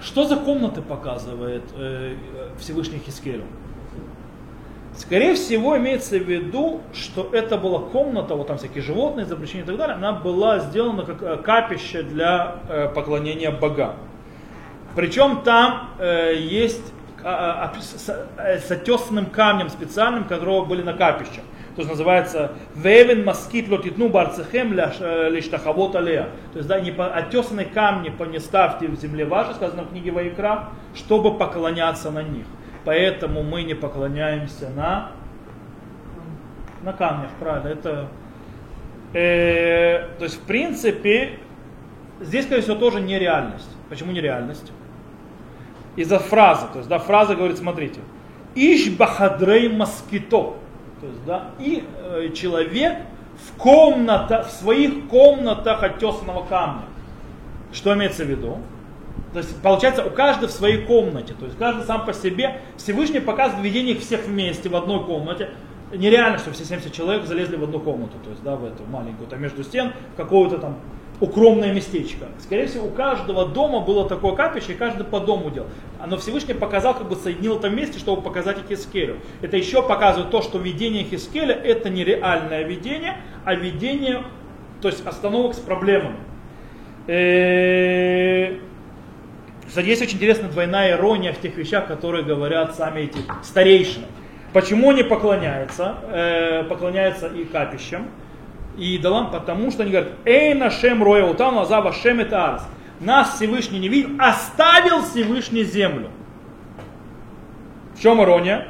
что 0.00 0.24
за 0.24 0.36
комнаты 0.36 0.82
показывает 0.82 1.64
э, 1.76 2.16
Всевышний 2.58 2.98
Хискелю? 2.98 3.44
Скорее 4.96 5.34
всего, 5.34 5.78
имеется 5.78 6.18
в 6.18 6.22
виду, 6.22 6.80
что 6.92 7.30
это 7.32 7.56
была 7.56 7.80
комната, 7.80 8.34
вот 8.34 8.48
там 8.48 8.58
всякие 8.58 8.82
животные, 8.82 9.24
запрещения 9.24 9.62
и 9.62 9.66
так 9.66 9.76
далее, 9.76 9.96
она 9.96 10.12
была 10.12 10.58
сделана 10.58 11.04
как 11.04 11.22
э, 11.22 11.36
капище 11.38 12.02
для 12.02 12.56
э, 12.68 12.88
поклонения 12.94 13.50
богам. 13.50 13.96
Причем 14.96 15.42
там 15.42 15.90
э, 15.98 16.34
есть 16.36 16.92
а, 17.22 17.72
с, 17.80 18.08
э, 18.38 18.58
с 18.58 18.70
отесанным 18.70 19.26
камнем 19.26 19.68
специальным, 19.68 20.24
которого 20.24 20.64
были 20.64 20.82
на 20.82 20.94
капищах. 20.94 21.44
То 21.80 21.84
есть 21.84 21.90
называется 21.90 22.52
«Вевен 22.74 23.24
маскит 23.24 23.70
лотитну 23.70 24.10
барцехем 24.10 24.74
лиштахавот 24.74 25.96
алея». 25.96 26.28
То 26.52 26.58
есть 26.58 26.68
да, 26.68 26.78
не 26.78 26.90
по, 26.90 27.06
отесанные 27.06 27.64
камни 27.64 28.12
не 28.30 28.38
ставьте 28.38 28.86
в 28.86 28.96
земле 28.96 29.24
вашей, 29.24 29.54
сказано 29.54 29.84
в 29.84 29.88
книге 29.88 30.10
Ваикра, 30.10 30.68
чтобы 30.94 31.38
поклоняться 31.38 32.10
на 32.10 32.22
них. 32.22 32.44
Поэтому 32.84 33.42
мы 33.42 33.62
не 33.62 33.72
поклоняемся 33.72 34.68
на, 34.76 35.12
на 36.82 36.92
камнях, 36.92 37.30
правильно. 37.38 37.68
Это, 37.68 38.08
э, 39.14 40.06
то 40.18 40.24
есть 40.24 40.36
в 40.36 40.42
принципе 40.42 41.38
здесь, 42.20 42.44
скорее 42.44 42.60
всего, 42.60 42.76
тоже 42.76 43.00
нереальность. 43.00 43.70
Почему 43.88 44.12
нереальность? 44.12 44.70
из-за 45.96 46.18
фразы. 46.18 46.66
То 46.72 46.78
есть, 46.78 46.90
да, 46.90 46.98
фраза 46.98 47.34
говорит, 47.34 47.56
смотрите, 47.58 48.00
Иш 48.54 48.90
бахадрей 48.90 49.68
москито. 49.68 50.56
То 51.00 51.06
есть, 51.06 51.24
да, 51.24 51.50
и 51.58 51.84
э, 52.02 52.28
человек 52.34 52.98
в 53.36 53.56
комната, 53.56 54.42
в 54.42 54.50
своих 54.50 55.08
комнатах 55.08 55.82
оттесанного 55.82 56.44
камня. 56.44 56.84
Что 57.72 57.94
имеется 57.94 58.24
в 58.24 58.28
виду? 58.28 58.58
То 59.32 59.38
есть, 59.38 59.60
получается, 59.62 60.04
у 60.04 60.10
каждого 60.10 60.48
в 60.48 60.52
своей 60.52 60.84
комнате. 60.84 61.34
То 61.38 61.46
есть, 61.46 61.56
каждый 61.56 61.84
сам 61.84 62.04
по 62.04 62.12
себе. 62.12 62.60
Всевышний 62.76 63.20
показывает 63.20 63.64
видение 63.64 63.94
их 63.94 64.02
всех 64.02 64.26
вместе 64.26 64.68
в 64.68 64.76
одной 64.76 65.04
комнате. 65.04 65.50
Нереально, 65.92 66.38
что 66.38 66.52
все 66.52 66.64
70 66.64 66.92
человек 66.92 67.24
залезли 67.24 67.56
в 67.56 67.64
одну 67.64 67.80
комнату, 67.80 68.12
то 68.22 68.30
есть, 68.30 68.42
да, 68.44 68.54
в 68.54 68.64
эту 68.64 68.84
маленькую, 68.84 69.28
там 69.28 69.42
между 69.42 69.64
стен, 69.64 69.92
в 70.14 70.16
какую-то 70.16 70.58
там 70.58 70.76
укромное 71.20 71.72
местечко. 71.72 72.26
Скорее 72.38 72.66
всего, 72.66 72.86
у 72.86 72.90
каждого 72.90 73.46
дома 73.46 73.80
было 73.80 74.08
такое 74.08 74.34
капище, 74.34 74.72
и 74.72 74.74
каждый 74.74 75.04
по 75.04 75.20
дому 75.20 75.50
делал. 75.50 75.68
Но 76.06 76.16
Всевышний 76.16 76.54
показал, 76.54 76.94
как 76.94 77.08
бы 77.08 77.16
соединил 77.16 77.58
это 77.58 77.68
вместе, 77.68 77.98
чтобы 77.98 78.22
показать 78.22 78.56
Хискелю. 78.68 79.18
Это 79.42 79.56
еще 79.56 79.82
показывает 79.82 80.30
то, 80.30 80.40
что 80.40 80.58
видение 80.58 81.04
Хискеля 81.04 81.54
это 81.54 81.90
не 81.90 82.04
реальное 82.04 82.62
видение, 82.62 83.18
а 83.44 83.54
видение, 83.54 84.24
то 84.80 84.88
есть 84.88 85.06
остановок 85.06 85.54
с 85.54 85.58
проблемами. 85.58 86.16
Э, 87.06 88.56
кстати, 89.66 89.86
есть 89.86 90.02
очень 90.02 90.16
интересная 90.16 90.50
двойная 90.50 90.96
ирония 90.96 91.32
в 91.32 91.40
тех 91.40 91.56
вещах, 91.56 91.86
которые 91.86 92.24
говорят 92.24 92.74
сами 92.76 93.02
эти 93.02 93.18
старейшины. 93.42 94.06
Почему 94.52 94.90
они 94.90 95.02
поклоняются? 95.02 95.96
Э, 96.08 96.64
поклоняются 96.64 97.28
и 97.28 97.44
капищам 97.44 98.08
и 98.80 98.96
идолам, 98.96 99.30
потому 99.30 99.70
что 99.70 99.82
они 99.82 99.92
говорят, 99.92 100.12
эй 100.24 100.54
нашем 100.54 101.02
роя 101.02 101.26
утам 101.26 101.56
лазава 101.56 101.92
шем 101.92 102.18
это 102.18 102.54
арс. 102.54 102.62
Нас 102.98 103.34
Всевышний 103.34 103.78
не 103.78 103.88
видел, 103.88 104.10
оставил 104.18 105.02
Всевышний 105.02 105.64
землю. 105.64 106.10
В 107.94 108.00
чем 108.00 108.22
ирония? 108.22 108.68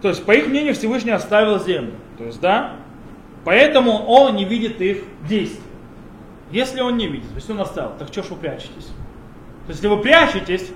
То 0.00 0.08
есть, 0.08 0.24
по 0.24 0.32
их 0.32 0.48
мнению, 0.48 0.74
Всевышний 0.74 1.10
оставил 1.10 1.62
землю. 1.62 1.92
То 2.16 2.24
есть, 2.24 2.40
да, 2.40 2.76
поэтому 3.44 4.04
он 4.06 4.36
не 4.36 4.46
видит 4.46 4.80
их 4.80 5.04
действий. 5.28 5.60
Если 6.50 6.80
он 6.80 6.96
не 6.96 7.06
видит, 7.06 7.28
то 7.28 7.36
есть 7.36 7.50
он 7.50 7.60
оставил, 7.60 7.92
так 7.98 8.08
что 8.08 8.22
ж 8.22 8.30
вы 8.30 8.36
прячетесь? 8.36 8.86
То 9.66 9.68
есть, 9.68 9.82
если 9.82 9.88
вы 9.88 9.98
прячетесь, 9.98 10.72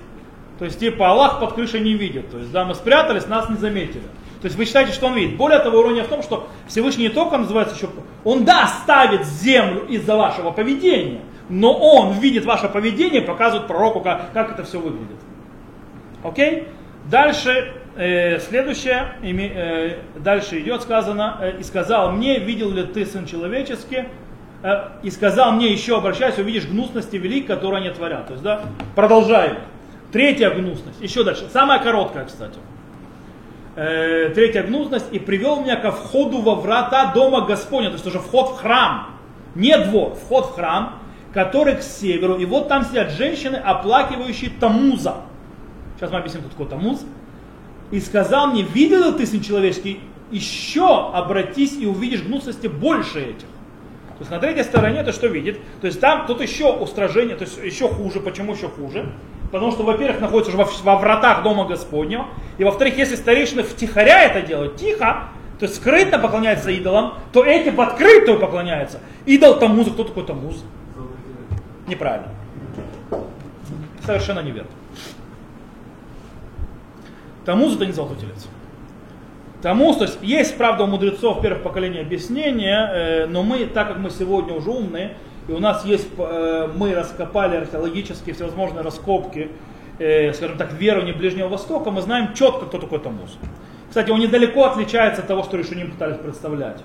то 0.59 0.65
есть, 0.65 0.79
типа, 0.79 1.09
Аллах 1.09 1.39
под 1.39 1.53
крышей 1.53 1.81
не 1.81 1.95
видит. 1.95 2.29
То 2.29 2.37
есть, 2.37 2.51
да, 2.51 2.63
мы 2.63 2.75
спрятались, 2.75 3.27
нас 3.27 3.49
не 3.49 3.57
заметили. 3.57 4.03
То 4.45 4.47
есть 4.47 4.59
вы 4.59 4.65
считаете, 4.65 4.91
что 4.91 5.07
он 5.07 5.15
видит. 5.15 5.37
Более 5.37 5.57
того, 5.57 5.81
ирония 5.81 6.03
в 6.03 6.07
том, 6.07 6.21
что 6.21 6.47
Всевышний 6.67 7.05
не 7.05 7.09
только 7.09 7.35
называется 7.35 7.73
еще, 7.73 7.89
он 8.23 8.45
да, 8.45 8.67
ставит 8.67 9.25
землю 9.25 9.87
из-за 9.87 10.15
вашего 10.15 10.51
поведения, 10.51 11.21
но 11.49 11.73
он 11.73 12.11
видит 12.19 12.45
ваше 12.45 12.69
поведение, 12.69 13.23
показывает 13.23 13.65
пророку, 13.65 14.01
как, 14.01 14.33
как 14.33 14.51
это 14.51 14.63
все 14.63 14.79
выглядит. 14.79 15.17
Окей? 16.23 16.67
Дальше, 17.09 17.73
э, 17.97 18.37
следующее, 18.37 19.15
э, 19.23 19.97
дальше 20.19 20.59
идет 20.59 20.83
сказано, 20.83 21.39
э, 21.41 21.59
и 21.59 21.63
сказал 21.63 22.11
мне, 22.11 22.37
видел 22.37 22.69
ли 22.69 22.83
ты, 22.83 23.07
сын 23.07 23.25
человеческий, 23.25 24.03
э, 24.61 24.89
и 25.01 25.09
сказал 25.09 25.53
мне 25.53 25.71
еще, 25.71 25.97
обращайся, 25.97 26.41
увидишь 26.41 26.67
гнусности 26.67 27.15
велик, 27.15 27.47
которые 27.47 27.81
они 27.81 27.89
творят. 27.89 28.27
То 28.27 28.33
есть, 28.33 28.43
да, 28.43 28.61
продолжаем. 28.93 29.57
Третья 30.11 30.51
гнусность, 30.51 31.01
еще 31.01 31.23
дальше, 31.23 31.49
самая 31.51 31.79
короткая, 31.79 32.25
кстати 32.25 32.59
э, 33.75 34.31
третья 34.33 34.63
гнусность, 34.63 35.07
и 35.11 35.19
привел 35.19 35.61
меня 35.61 35.75
ко 35.75 35.91
входу 35.91 36.39
во 36.41 36.55
врата 36.55 37.11
дома 37.13 37.41
Господня, 37.41 37.89
то 37.89 37.95
есть 37.95 38.07
уже 38.07 38.19
вход 38.19 38.49
в 38.49 38.55
храм, 38.55 39.07
не 39.55 39.77
двор, 39.77 40.15
вход 40.15 40.47
в 40.47 40.55
храм, 40.55 40.99
который 41.33 41.75
к 41.75 41.81
северу, 41.81 42.37
и 42.37 42.45
вот 42.45 42.67
там 42.67 42.85
сидят 42.85 43.11
женщины, 43.11 43.57
оплакивающие 43.57 44.51
Тамуза. 44.59 45.15
Сейчас 45.97 46.11
мы 46.11 46.19
объясним, 46.19 46.41
кто 46.43 46.51
такой 46.51 46.67
Тамуз. 46.67 47.05
И 47.91 47.99
сказал 47.99 48.47
мне, 48.47 48.63
видел 48.63 49.11
ли 49.11 49.17
ты, 49.17 49.25
сын 49.25 49.41
человеческий, 49.41 49.99
еще 50.31 51.11
обратись 51.11 51.77
и 51.77 51.85
увидишь 51.85 52.23
гнусности 52.23 52.67
больше 52.67 53.19
этих. 53.19 53.47
То 54.17 54.21
есть 54.21 54.31
на 54.31 54.39
третьей 54.39 54.63
стороне 54.63 54.99
это 54.99 55.11
что 55.11 55.27
видит? 55.27 55.59
То 55.81 55.87
есть 55.87 55.99
там 55.99 56.25
тут 56.25 56.41
еще 56.41 56.71
устражение, 56.71 57.35
то 57.35 57.43
есть 57.43 57.61
еще 57.63 57.89
хуже. 57.89 58.21
Почему 58.21 58.53
еще 58.53 58.69
хуже? 58.69 59.11
Потому 59.51 59.71
что, 59.71 59.83
во-первых, 59.83 60.21
находится 60.21 60.49
уже 60.49 60.57
во, 60.57 60.69
во 60.83 60.97
вратах 60.97 61.43
Дома 61.43 61.65
Господнего, 61.65 62.27
и 62.57 62.63
во-вторых, 62.63 62.97
если 62.97 63.15
старейшины 63.15 63.63
втихаря 63.63 64.23
это 64.23 64.41
делают, 64.41 64.77
тихо, 64.77 65.29
то 65.59 65.65
есть 65.65 65.75
скрытно 65.75 66.19
поклоняются 66.19 66.71
идолам, 66.71 67.15
то 67.31 67.43
эти 67.43 67.69
в 67.69 67.79
открытую 67.79 68.39
поклоняются. 68.39 68.99
Идол 69.25 69.57
Тамуза, 69.57 69.91
кто 69.91 70.03
такой 70.03 70.25
Тамуз? 70.25 70.63
Неправильно. 71.87 72.29
Совершенно 74.05 74.39
неверно. 74.39 74.69
Тамуз 77.45 77.75
это 77.75 77.85
не 77.85 77.91
золотой 77.91 78.17
телец. 78.17 78.47
Тамуз, 79.61 79.97
то 79.97 80.03
есть 80.03 80.17
есть, 80.21 80.57
правда, 80.57 80.83
у 80.83 80.87
мудрецов 80.87 81.41
первых 81.41 81.63
поколений 81.63 81.99
объяснения, 81.99 82.91
э, 82.93 83.25
но 83.27 83.41
мы, 83.41 83.65
так 83.65 83.87
как 83.87 83.97
мы 83.97 84.09
сегодня 84.09 84.53
уже 84.53 84.69
умные, 84.69 85.15
и 85.47 85.51
у 85.51 85.59
нас 85.59 85.85
есть, 85.85 86.07
э, 86.17 86.69
мы 86.75 86.95
раскопали 86.95 87.57
археологические 87.57 88.33
всевозможные 88.33 88.83
раскопки, 88.83 89.51
э, 89.99 90.33
скажем 90.33 90.57
так, 90.57 90.73
верования 90.73 91.13
Ближнего 91.13 91.47
Востока, 91.47 91.91
мы 91.91 92.01
знаем 92.01 92.33
четко, 92.33 92.65
кто 92.65 92.79
такой 92.79 92.99
Тамуз. 92.99 93.37
Кстати, 93.87 94.09
он 94.11 94.19
недалеко 94.19 94.65
отличается 94.65 95.21
от 95.21 95.27
того, 95.27 95.43
что 95.43 95.57
решением 95.57 95.91
пытались 95.91 96.17
представлять. 96.17 96.83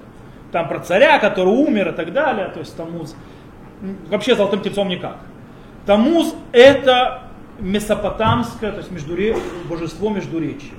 Там 0.52 0.68
про 0.68 0.80
царя, 0.80 1.18
который 1.18 1.48
умер 1.48 1.88
и 1.88 1.92
так 1.92 2.12
далее, 2.12 2.48
то 2.48 2.60
есть 2.60 2.76
Тамуз. 2.76 3.16
Вообще 4.10 4.36
золотым 4.36 4.60
тельцом 4.60 4.88
никак. 4.88 5.16
Тамуз 5.86 6.34
это 6.52 7.22
месопотамское, 7.58 8.72
то 8.72 8.78
есть 8.78 8.90
междуре... 8.90 9.36
божество 9.68 10.10
междуречия. 10.10 10.74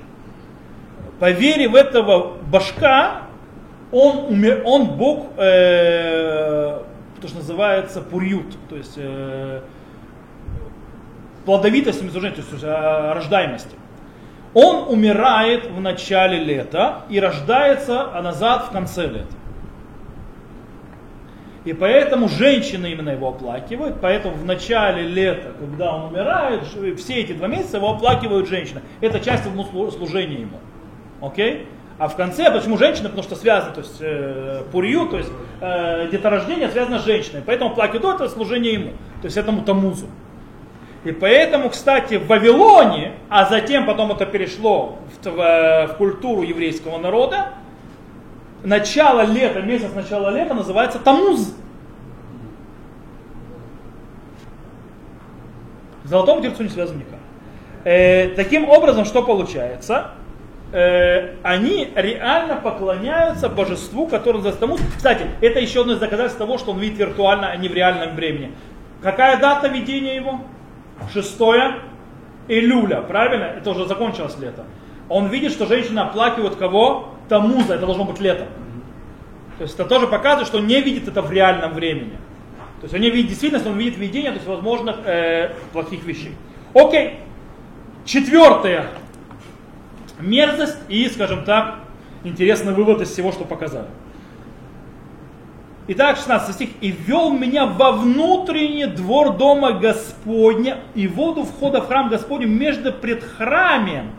По 1.18 1.30
вере 1.30 1.68
в 1.68 1.74
этого 1.74 2.38
башка, 2.50 3.22
он, 3.90 4.32
умер... 4.32 4.62
он 4.64 4.86
бог, 4.96 5.26
э... 5.36 6.78
то, 7.22 7.28
что 7.28 7.38
называется 7.38 8.02
пурют, 8.02 8.56
то 8.68 8.76
есть 8.76 8.94
э... 8.96 9.62
плодовитость, 11.46 12.00
то 12.00 12.04
есть 12.04 12.62
э, 12.62 13.12
рождаемости. 13.14 13.76
Он 14.54 14.88
умирает 14.92 15.70
в 15.70 15.80
начале 15.80 16.42
лета 16.42 17.02
и 17.08 17.18
рождается 17.18 18.14
а 18.14 18.20
назад 18.20 18.66
в 18.66 18.70
конце 18.70 19.06
лета. 19.06 19.34
И 21.64 21.72
поэтому 21.72 22.28
женщины 22.28 22.90
именно 22.90 23.10
его 23.10 23.28
оплакивают, 23.28 23.98
поэтому 24.02 24.34
в 24.34 24.44
начале 24.44 25.04
лета, 25.04 25.52
когда 25.58 25.94
он 25.94 26.10
умирает, 26.10 26.64
все 26.98 27.20
эти 27.20 27.32
два 27.32 27.46
месяца 27.46 27.76
его 27.76 27.92
оплакивают 27.92 28.48
женщины. 28.48 28.82
Это 29.00 29.20
часть 29.20 29.44
служения 29.44 30.40
ему. 30.40 30.58
Окей? 31.20 31.68
А 32.02 32.08
в 32.08 32.16
конце, 32.16 32.50
почему 32.50 32.76
женщина? 32.78 33.10
Потому 33.10 33.22
что 33.22 33.36
связано, 33.36 33.74
то 33.74 33.80
есть 33.80 33.98
э, 34.00 34.64
пурью, 34.72 35.06
то 35.06 35.18
есть 35.18 35.30
э, 35.60 36.08
деторождение 36.10 36.68
связано 36.68 36.98
с 36.98 37.04
женщиной. 37.04 37.44
Поэтому 37.46 37.70
оплакивают 37.70 38.20
это 38.20 38.28
служение 38.28 38.72
ему, 38.72 38.90
то 39.20 39.26
есть 39.26 39.36
этому 39.36 39.62
тамузу. 39.62 40.06
И 41.04 41.12
поэтому, 41.12 41.70
кстати, 41.70 42.16
в 42.16 42.26
Вавилоне, 42.26 43.12
а 43.28 43.44
затем 43.44 43.86
потом 43.86 44.10
это 44.10 44.26
перешло 44.26 44.98
в, 45.22 45.26
в, 45.28 45.86
в 45.92 45.96
культуру 45.96 46.42
еврейского 46.42 46.98
народа, 46.98 47.50
начало 48.64 49.20
лета, 49.20 49.62
месяц 49.62 49.94
начала 49.94 50.30
лета 50.30 50.54
называется 50.54 50.98
Тамуз. 50.98 51.54
С 56.02 56.08
золотому 56.08 56.40
дерцу 56.40 56.64
не 56.64 56.68
связан 56.68 56.98
никак. 56.98 57.20
Э, 57.84 58.30
таким 58.30 58.68
образом, 58.68 59.04
что 59.04 59.22
получается? 59.22 60.10
Э, 60.72 61.34
они 61.42 61.92
реально 61.94 62.56
поклоняются 62.56 63.50
божеству, 63.50 64.06
которое 64.06 64.42
Тамуз. 64.52 64.80
Кстати, 64.96 65.26
это 65.42 65.60
еще 65.60 65.82
одно 65.82 65.92
из 65.92 65.98
доказательств 65.98 66.38
того, 66.38 66.56
что 66.56 66.70
он 66.70 66.78
видит 66.78 66.98
виртуально, 66.98 67.50
а 67.50 67.56
не 67.56 67.68
в 67.68 67.74
реальном 67.74 68.16
времени. 68.16 68.52
Какая 69.02 69.38
дата 69.38 69.68
ведения 69.68 70.16
его? 70.16 70.40
6 71.12 71.38
июля, 72.48 73.02
правильно? 73.02 73.44
Это 73.44 73.70
уже 73.70 73.86
закончилось 73.86 74.38
лето. 74.40 74.64
Он 75.10 75.26
видит, 75.26 75.52
что 75.52 75.66
женщины 75.66 76.00
оплакивают 76.00 76.56
кого? 76.56 77.10
Тамуза, 77.28 77.74
это 77.74 77.84
должно 77.84 78.04
быть 78.04 78.20
лето. 78.20 78.46
То 79.58 79.64
есть 79.64 79.74
это 79.74 79.84
тоже 79.84 80.06
показывает, 80.06 80.46
что 80.48 80.58
он 80.58 80.66
не 80.66 80.80
видит 80.80 81.06
это 81.06 81.20
в 81.20 81.30
реальном 81.30 81.74
времени. 81.74 82.16
То 82.80 82.84
есть 82.84 82.94
он 82.94 83.00
не 83.00 83.10
видит 83.10 83.28
действительность, 83.28 83.66
он 83.66 83.76
видит 83.76 83.98
видение, 83.98 84.30
то 84.30 84.36
есть 84.36 84.48
возможных 84.48 84.96
э, 85.04 85.52
плохих 85.72 86.02
вещей. 86.04 86.34
Окей. 86.74 87.18
Четвертое. 88.06 88.86
Мерзость 90.22 90.78
и, 90.88 91.08
скажем 91.08 91.44
так, 91.44 91.80
интересный 92.22 92.72
вывод 92.72 93.00
из 93.00 93.10
всего, 93.10 93.32
что 93.32 93.44
показали. 93.44 93.88
Итак, 95.88 96.16
16 96.16 96.54
стих. 96.54 96.70
«И 96.80 96.92
вел 96.92 97.32
меня 97.32 97.66
во 97.66 97.90
внутренний 97.90 98.86
двор 98.86 99.36
дома 99.36 99.72
Господня 99.72 100.78
и 100.94 101.08
воду 101.08 101.42
входа 101.42 101.80
в 101.80 101.88
храм 101.88 102.08
Господень 102.08 102.48
между 102.48 102.92
предхрамием». 102.92 104.12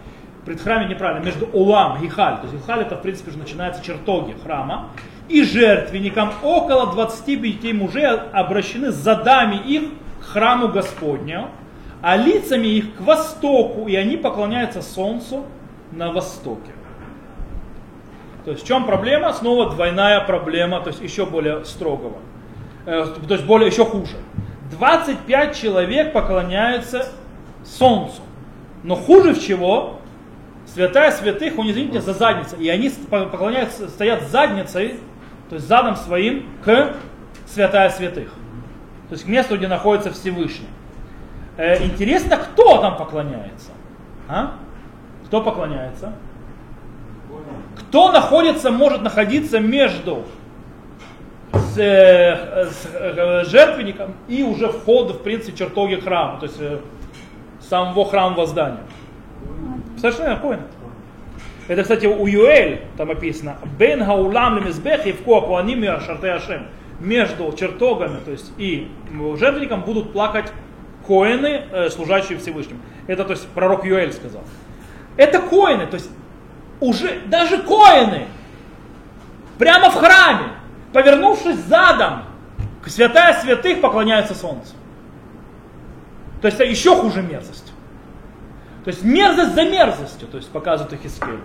Предхрамие 0.45 0.89
неправильно, 0.89 1.23
между 1.23 1.45
Улам, 1.53 2.05
Ихаль. 2.05 2.35
То 2.41 2.47
есть 2.51 2.55
Ихаль 2.55 2.81
это, 2.81 2.97
в 2.97 3.01
принципе, 3.01 3.29
уже 3.29 3.39
начинается 3.39 3.81
чертоги 3.81 4.35
храма. 4.43 4.89
И 5.29 5.41
жертвенникам 5.41 6.33
около 6.43 6.91
25 6.91 7.73
мужей 7.73 8.05
обращены 8.05 8.91
задами 8.91 9.55
их 9.55 9.83
к 10.19 10.23
храму 10.25 10.67
Господню, 10.67 11.47
а 12.01 12.17
лицами 12.17 12.67
их 12.67 12.95
к 12.95 13.01
востоку, 13.01 13.87
и 13.87 13.95
они 13.95 14.17
поклоняются 14.17 14.81
солнцу 14.81 15.45
на 15.95 16.11
востоке. 16.11 16.71
То 18.45 18.51
есть 18.51 18.63
в 18.63 18.67
чем 18.67 18.85
проблема? 18.85 19.31
Снова 19.33 19.69
двойная 19.69 20.19
проблема, 20.21 20.81
то 20.81 20.89
есть 20.89 21.01
еще 21.01 21.25
более 21.25 21.63
строгого. 21.65 22.17
Э, 22.85 23.05
то 23.27 23.33
есть 23.33 23.45
более 23.45 23.69
еще 23.69 23.85
хуже. 23.85 24.17
25 24.71 25.55
человек 25.55 26.13
поклоняются 26.13 27.07
солнцу. 27.63 28.21
Но 28.83 28.95
хуже 28.95 29.33
в 29.33 29.41
чего? 29.41 29.99
Святая 30.65 31.11
святых, 31.11 31.57
он 31.57 31.69
извините, 31.69 32.01
за 32.01 32.13
задницей. 32.13 32.59
И 32.59 32.69
они 32.69 32.89
поклоняются, 33.09 33.87
стоят 33.87 34.23
задницей, 34.23 34.99
то 35.49 35.55
есть 35.55 35.67
задом 35.67 35.95
своим 35.95 36.45
к 36.63 36.95
святая 37.45 37.89
святых. 37.89 38.29
То 39.09 39.13
есть 39.13 39.25
к 39.25 39.27
месту, 39.27 39.57
где 39.57 39.67
находится 39.67 40.11
Всевышний. 40.11 40.67
Э, 41.57 41.83
интересно, 41.83 42.37
кто 42.37 42.79
там 42.81 42.97
поклоняется? 42.97 43.71
А? 44.27 44.55
Кто 45.33 45.41
поклоняется? 45.41 46.13
Кто 47.75 48.11
находится, 48.11 48.69
может 48.69 49.01
находиться 49.01 49.59
между 49.59 50.25
с, 51.51 51.75
э, 51.75 52.67
с 52.67 52.87
э, 52.93 53.43
жертвенником 53.45 54.13
и 54.27 54.43
уже 54.43 54.67
вход 54.67 55.09
в 55.09 55.23
принципе 55.23 55.57
чертоги 55.57 55.95
храма, 55.95 56.39
то 56.39 56.45
есть 56.45 56.61
э, 56.61 56.77
самого 57.67 58.05
храма 58.05 58.35
воздания. 58.35 58.81
Совершенно 59.97 60.35
понял. 60.35 60.61
Это, 61.67 61.81
кстати, 61.81 62.05
у 62.05 62.27
Юэль 62.27 62.81
там 62.95 63.09
описано. 63.09 63.55
Бен 63.79 64.05
хаулам 64.05 64.59
лемизбех 64.59 65.07
и 65.07 65.13
в 65.13 65.23
коакуаним 65.23 65.83
ашем. 65.83 66.67
Между 66.99 67.51
чертогами, 67.53 68.19
то 68.23 68.29
есть 68.29 68.51
и 68.59 68.87
жертвенником 69.39 69.81
будут 69.81 70.13
плакать 70.13 70.53
коины, 71.07 71.89
служащие 71.89 72.37
Всевышним. 72.37 72.79
Это, 73.07 73.23
то 73.23 73.31
есть, 73.31 73.47
пророк 73.47 73.83
Юэль 73.83 74.13
сказал. 74.13 74.43
Это 75.17 75.39
коины, 75.39 75.85
то 75.87 75.95
есть 75.95 76.09
уже 76.79 77.21
даже 77.27 77.59
коины, 77.59 78.27
прямо 79.57 79.89
в 79.89 79.95
храме, 79.95 80.53
повернувшись 80.91 81.57
задом, 81.57 82.23
к 82.83 82.89
святая 82.89 83.39
святых 83.41 83.81
поклоняются 83.81 84.35
солнцу. 84.35 84.73
То 86.41 86.47
есть 86.47 86.59
это 86.59 86.69
еще 86.69 86.95
хуже 86.95 87.21
мерзость. 87.21 87.71
То 88.83 88.89
есть 88.89 89.03
мерзость 89.03 89.55
за 89.55 89.63
мерзостью, 89.63 90.27
то 90.27 90.37
есть 90.37 90.49
показывает 90.49 90.93
Ихискель. 90.93 91.39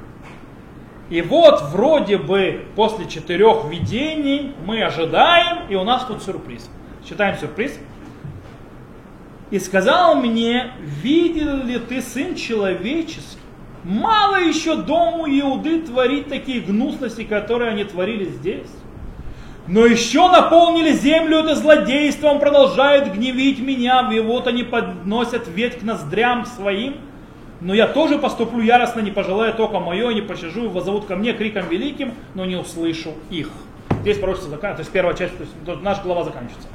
И 1.09 1.23
вот 1.23 1.63
вроде 1.71 2.19
бы 2.19 2.67
после 2.75 3.07
четырех 3.07 3.67
видений 3.67 4.55
мы 4.67 4.83
ожидаем, 4.83 5.69
и 5.69 5.77
у 5.77 5.85
нас 5.85 6.05
тут 6.05 6.23
сюрприз. 6.23 6.69
Читаем 7.09 7.39
сюрприз. 7.39 7.79
И 9.51 9.59
сказал 9.61 10.17
мне, 10.17 10.73
видел 10.81 11.63
ли 11.63 11.79
ты 11.79 12.03
сын 12.03 12.35
человеческий, 12.35 13.39
Мало 13.85 14.37
еще 14.37 14.77
дому 14.77 15.27
Иуды 15.27 15.83
творить 15.83 16.29
такие 16.29 16.61
гнусности, 16.61 17.25
которые 17.25 17.71
они 17.71 17.85
творили 17.85 18.25
здесь. 18.25 18.71
Но 19.69 19.85
еще 19.85 20.31
наполнили 20.31 20.93
землю 20.93 21.39
это 21.39 21.55
злодейством, 21.55 22.41
продолжают 22.41 23.09
гневить 23.15 23.61
меня, 23.61 24.09
и 24.13 24.19
вот 24.19 24.47
они 24.47 24.63
подносят 24.63 25.47
ветвь 25.47 25.81
к 25.81 25.83
ноздрям 25.83 26.47
своим. 26.47 26.97
Но 27.61 27.75
я 27.75 27.87
тоже 27.87 28.19
поступлю 28.19 28.63
яростно, 28.63 29.01
не 29.01 29.11
пожелая 29.11 29.53
только 29.53 29.79
мое, 29.79 30.13
не 30.13 30.23
пощажу, 30.23 30.71
возовут 30.71 31.07
ко 31.07 31.17
мне 31.17 31.33
криком 31.35 31.69
великим, 31.69 32.15
но 32.35 32.47
не 32.47 32.57
услышу 32.57 33.11
их. 33.31 33.51
Здесь 34.03 34.19
пророчество 34.19 34.51
заканчивается, 34.51 34.77
то 34.77 34.81
есть 34.83 34.93
первая 34.93 35.17
часть, 35.17 35.37
то 35.37 35.73
есть 35.73 35.83
наша 35.83 36.03
глава 36.03 36.25
заканчивается. 36.25 36.69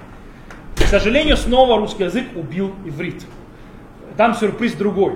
К 0.75 0.87
сожалению, 0.87 1.37
снова 1.37 1.77
русский 1.77 2.03
язык 2.03 2.25
убил 2.35 2.75
иврит. 2.85 3.25
Там 4.17 4.35
сюрприз 4.35 4.73
другой. 4.73 5.15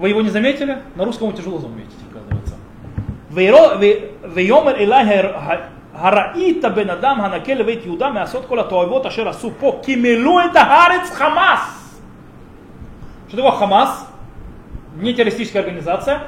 Вы 0.00 0.10
его 0.10 0.22
не 0.22 0.30
заметили? 0.30 0.78
На 0.94 1.04
русском 1.04 1.28
его 1.28 1.36
тяжело 1.36 1.58
заметить, 1.58 1.96
оказывается. 2.10 2.54
ויאמר 4.34 4.76
אלי 4.76 4.94
הראית 5.94 6.64
בן 6.64 6.90
אדם 6.90 7.20
הנקה 7.20 7.54
לבית 7.54 7.84
יהודה 7.84 8.10
מעשות 8.10 8.46
כל 8.46 8.60
התועבות 8.60 9.06
אשר 9.06 9.28
עשו 9.28 9.50
פה 9.60 9.80
כי 9.82 9.96
מילאו 9.96 10.40
את 10.40 10.56
הארץ 10.56 11.10
חמאס. 11.10 11.76
Что 13.28 13.38
такое 13.38 13.52
Хамас? 13.52 14.06
Не 14.96 15.12
террористическая 15.12 15.62
организация. 15.62 16.22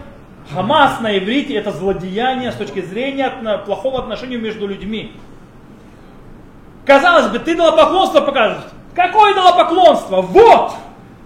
Хамас 0.53 1.01
на 1.01 1.17
иврите 1.17 1.55
это 1.55 1.71
злодеяние 1.71 2.51
с 2.51 2.57
точки 2.57 2.81
зрения 2.81 3.31
плохого 3.65 4.01
отношения 4.01 4.37
между 4.37 4.67
людьми. 4.67 5.13
Казалось 6.85 7.29
бы, 7.29 7.39
ты 7.39 7.55
дала 7.55 7.73
поклонство 7.73 8.21
показываешь. 8.21 8.71
Какое 8.95 9.35
дала 9.35 9.53
поклонство? 9.53 10.23
Вот! 10.23 10.73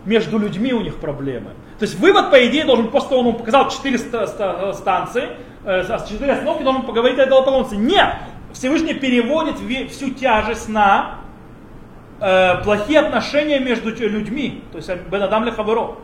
Между 0.05 0.39
людьми 0.39 0.73
у 0.73 0.81
них 0.81 0.97
проблемы. 0.97 1.53
То 1.80 1.86
есть 1.86 2.00
вывод, 2.00 2.32
по 2.32 2.48
идее, 2.48 2.66
должен, 2.66 2.90
после 2.90 3.10
того, 3.10 3.30
он 3.30 3.36
показал 3.36 3.70
четыре 3.70 3.98
станции, 3.98 5.30
э, 5.64 5.84
четыре 6.10 6.34
остановки, 6.34 6.64
должен 6.64 6.82
поговорить 6.84 7.20
о 7.20 7.26
идолопоклонстве. 7.26 7.78
Нет! 7.78 8.16
Всевышний 8.54 8.96
переводит 8.96 9.58
всю 9.92 10.10
тяжесть 10.10 10.70
на 10.70 11.20
э, 12.20 12.64
плохие 12.64 13.00
отношения 13.00 13.60
между 13.60 13.90
людьми. 13.90 14.64
То 14.72 14.78
есть 14.78 14.90
Бен 15.12 15.22
Адам 15.22 15.44
Лехаверо. 15.44 15.98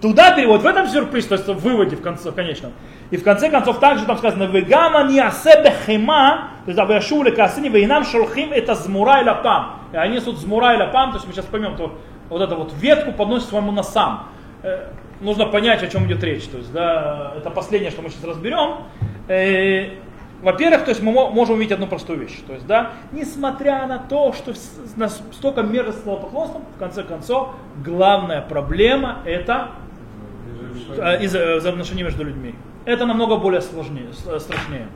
Туда 0.00 0.32
перевод, 0.32 0.62
в 0.62 0.66
этом 0.66 0.86
сюрприз, 0.86 1.26
то 1.26 1.34
есть 1.34 1.46
в 1.46 1.58
выводе 1.58 1.96
в 1.96 2.02
конце, 2.02 2.30
конечном. 2.30 2.72
И 3.10 3.16
в 3.16 3.24
конце 3.24 3.50
концов 3.50 3.80
также 3.80 4.04
там 4.04 4.16
сказано, 4.18 4.44
«Вегама 4.44 5.02
не 5.04 5.18
асебе 5.18 5.74
хема», 5.86 6.50
то 6.64 6.70
есть 6.70 6.78
«Авяшу 6.78 7.22
лекасини, 7.22 7.68
вейнам 7.68 8.04
шолхим 8.04 8.52
это 8.52 8.74
змура 8.76 9.22
и 9.22 9.24
лапам». 9.24 9.80
И 9.92 9.96
они 9.96 10.16
несут 10.16 10.38
змура 10.38 10.74
и 10.74 10.78
лапам, 10.78 11.10
то 11.10 11.16
есть 11.16 11.26
мы 11.26 11.32
сейчас 11.32 11.46
поймем, 11.46 11.76
то 11.76 11.98
вот 12.28 12.42
эту 12.42 12.54
вот 12.56 12.72
ветку 12.74 13.12
подносят 13.12 13.48
своему 13.48 13.72
носам. 13.72 14.28
Э, 14.62 14.88
нужно 15.20 15.46
понять, 15.46 15.82
о 15.82 15.88
чем 15.88 16.06
идет 16.06 16.22
речь. 16.24 16.44
То 16.44 16.58
есть, 16.58 16.72
да, 16.72 17.34
это 17.36 17.50
последнее, 17.50 17.90
что 17.90 18.02
мы 18.02 18.10
сейчас 18.10 18.24
разберем. 18.24 18.84
Э, 19.28 19.90
во-первых, 20.42 20.84
то 20.84 20.90
есть 20.90 21.02
мы 21.02 21.12
можем 21.12 21.56
увидеть 21.56 21.72
одну 21.72 21.86
простую 21.86 22.20
вещь. 22.20 22.38
То 22.46 22.54
есть, 22.54 22.66
да, 22.66 22.92
несмотря 23.12 23.86
на 23.86 23.98
то, 23.98 24.32
что 24.32 24.54
столько 24.54 25.62
мерзости 25.62 26.04
поклонством, 26.04 26.64
в 26.76 26.78
конце 26.78 27.02
концов, 27.02 27.54
главная 27.84 28.40
проблема 28.40 29.18
это 29.24 29.70
э, 30.96 31.22
из 31.22 31.30
взаимоотношений 31.30 32.04
между 32.04 32.24
людьми. 32.24 32.54
Это 32.84 33.04
намного 33.06 33.36
более 33.36 33.60
сложнее, 33.60 34.08
страшнее. 34.12 34.88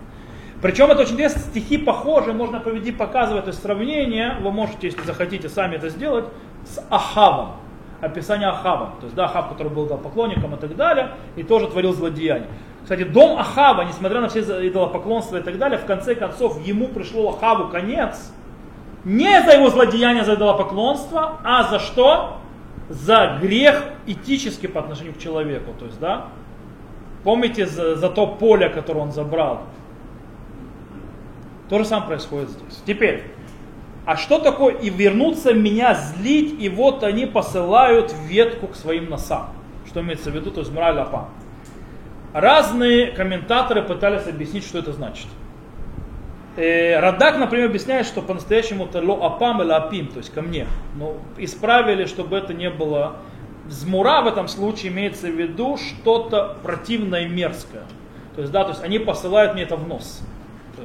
Причем 0.63 0.93
это 0.93 1.03
очень 1.03 1.15
интересно, 1.15 1.41
стихи 1.41 1.77
похожи, 1.77 2.33
можно 2.33 2.61
поведи 2.61 2.93
показывать, 2.93 3.45
то 3.45 3.51
есть 3.51 3.61
сравнение, 3.61 4.37
вы 4.41 4.53
можете, 4.53 4.87
если 4.87 5.03
захотите, 5.03 5.49
сами 5.49 5.75
это 5.75 5.89
сделать, 5.89 6.27
с 6.65 6.81
Ахавом. 6.89 7.57
Описание 8.03 8.49
Ахава. 8.49 8.95
То 8.99 9.05
есть, 9.05 9.15
да, 9.15 9.27
Ахав, 9.27 9.49
который 9.49 9.71
был 9.71 9.87
поклонником 9.87 10.55
и 10.57 10.59
так 10.59 10.75
далее, 10.75 11.13
и 11.37 11.45
тоже 11.45 11.69
творил 11.69 11.93
злодеяния. 11.93 12.49
Кстати, 12.83 13.05
дом 13.05 13.39
Ахава, 13.39 13.83
несмотря 13.83 14.21
на 14.21 14.29
все 14.29 14.41
идолопоклонства 14.41 15.37
и 15.37 15.41
так 15.41 15.57
далее, 15.57 15.79
в 15.79 15.87
конце 15.87 16.17
концов 16.17 16.61
ему 16.67 16.89
пришло 16.89 17.31
Ахаву 17.31 17.69
конец. 17.69 18.33
Не 19.05 19.41
за 19.43 19.53
его 19.53 19.71
злодеяние, 19.71 20.25
за 20.25 20.35
идолопоклонство, 20.35 21.39
а 21.45 21.63
за 21.63 21.79
что? 21.79 22.39
За 22.89 23.39
грех 23.41 23.85
этический 24.07 24.67
по 24.67 24.81
отношению 24.81 25.15
к 25.15 25.19
человеку. 25.19 25.73
То 25.79 25.85
есть, 25.85 26.01
да, 26.01 26.27
помните 27.23 27.67
за, 27.67 27.95
за 27.95 28.11
то 28.11 28.27
поле, 28.27 28.69
которое 28.69 28.99
он 28.99 29.13
забрал? 29.13 29.61
То 31.69 31.79
же 31.79 31.85
самое 31.85 32.09
происходит 32.09 32.51
здесь. 32.51 32.83
Теперь, 32.85 33.23
а 34.05 34.17
что 34.17 34.39
такое 34.39 34.75
и 34.75 34.91
вернуться 34.91 35.55
меня 35.55 35.95
злить, 35.95 36.61
и 36.61 36.69
вот 36.69 37.05
они 37.05 37.27
посылают 37.27 38.13
ветку 38.27 38.67
к 38.67 38.75
своим 38.75 39.09
носам. 39.09 39.51
Что 39.87 40.01
имеется 40.01 40.31
в 40.31 40.35
виду, 40.35 40.51
то 40.51 40.61
есть 40.61 40.73
мораль 40.73 40.99
апам. 40.99 41.29
Разные 42.33 43.13
комментаторы 43.13 43.83
пытались 43.83 44.27
объяснить, 44.27 44.65
что 44.65 44.79
это 44.79 44.93
значит. 44.93 45.27
Э, 46.57 46.99
Радак, 46.99 47.39
например, 47.39 47.67
объясняет, 47.67 48.07
что 48.07 48.23
по-настоящему 48.23 48.87
это 48.87 49.01
ло 49.01 49.27
апам 49.27 49.63
или 49.63 49.71
апим, 49.71 50.09
то 50.09 50.19
есть 50.19 50.33
ко 50.33 50.43
мне. 50.43 50.67
Но 50.97 51.17
исправили, 51.39 52.07
чтобы 52.07 52.37
это 52.37 52.55
не 52.55 52.71
было... 52.71 53.17
Змура 53.69 54.23
в 54.23 54.27
этом 54.27 54.49
случае 54.49 54.91
имеется 54.91 55.29
в 55.29 55.39
виду 55.39 55.77
что-то 55.77 56.57
противное 56.65 57.27
и 57.27 57.29
мерзкое. 57.29 57.85
То 58.35 58.41
есть, 58.41 58.53
да, 58.53 58.65
то 58.65 58.71
есть 58.71 58.83
они 58.83 58.99
посылают 58.99 59.55
мне 59.55 59.63
это 59.63 59.77
в 59.77 59.87
нос. 59.87 60.21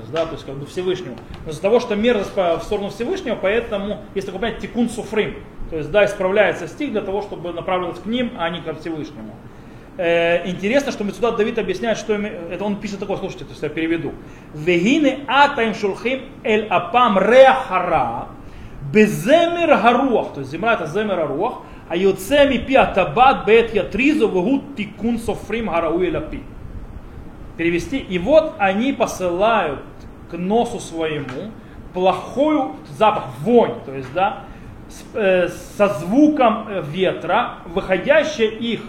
То 0.05 0.11
да, 0.11 0.25
то 0.25 0.33
есть 0.33 0.45
как 0.45 0.55
бы 0.55 0.65
Всевышнему. 0.65 1.15
Но 1.45 1.51
из-за 1.51 1.61
того, 1.61 1.79
что 1.79 1.95
мерзость 1.95 2.35
в 2.35 2.61
сторону 2.63 2.89
Всевышнего, 2.89 3.37
поэтому, 3.41 3.99
если 4.15 4.27
такое 4.31 4.41
понятие, 4.41 4.69
тикун 4.69 4.89
суфрим. 4.89 5.35
То 5.69 5.77
есть, 5.77 5.91
да, 5.91 6.05
исправляется 6.05 6.67
стих 6.67 6.91
для 6.91 7.01
того, 7.01 7.21
чтобы 7.21 7.51
направилась 7.51 7.99
к 7.99 8.05
ним, 8.05 8.31
а 8.37 8.49
не 8.49 8.61
к 8.61 8.79
Всевышнему. 8.79 9.35
Э, 9.97 10.47
интересно, 10.47 10.91
что 10.91 11.03
сюда 11.11 11.31
Давид 11.31 11.57
объясняет, 11.57 11.97
что 11.97 12.13
это 12.13 12.63
он 12.63 12.75
пишет 12.75 12.99
такое, 12.99 13.17
слушайте, 13.17 13.45
то 13.45 13.51
есть 13.51 13.63
я 13.63 13.69
переведу. 13.69 14.13
Вегины 14.53 15.19
атаим 15.27 15.73
шулхим 15.73 16.21
эль 16.43 16.67
апам 16.67 17.17
реахара 17.17 18.27
беземер 18.93 19.75
харуах, 19.77 20.33
то 20.33 20.41
есть 20.41 20.51
земля 20.51 20.73
это 20.73 20.85
земер 20.85 21.15
харуах, 21.15 21.61
а 21.89 21.95
йоцеми 21.95 22.57
пи 22.57 22.75
атабат 22.75 23.45
бет 23.45 23.73
ятризу 23.73 24.27
вегут 24.27 24.75
тикун 24.75 25.17
софрим 25.17 25.69
харауи 25.69 26.11
лапи. 26.11 26.43
Перевести. 27.57 27.97
И 27.97 28.19
вот 28.19 28.53
они 28.59 28.93
посылают 28.93 29.81
к 30.29 30.37
носу 30.37 30.79
своему 30.79 31.51
плохой 31.93 32.71
запах, 32.97 33.25
вонь, 33.41 33.73
то 33.85 33.93
есть, 33.93 34.13
да, 34.13 34.43
с, 34.89 35.03
э, 35.15 35.47
со 35.47 35.87
звуком 35.89 36.67
ветра, 36.83 37.55
выходящий 37.65 38.47
их 38.47 38.81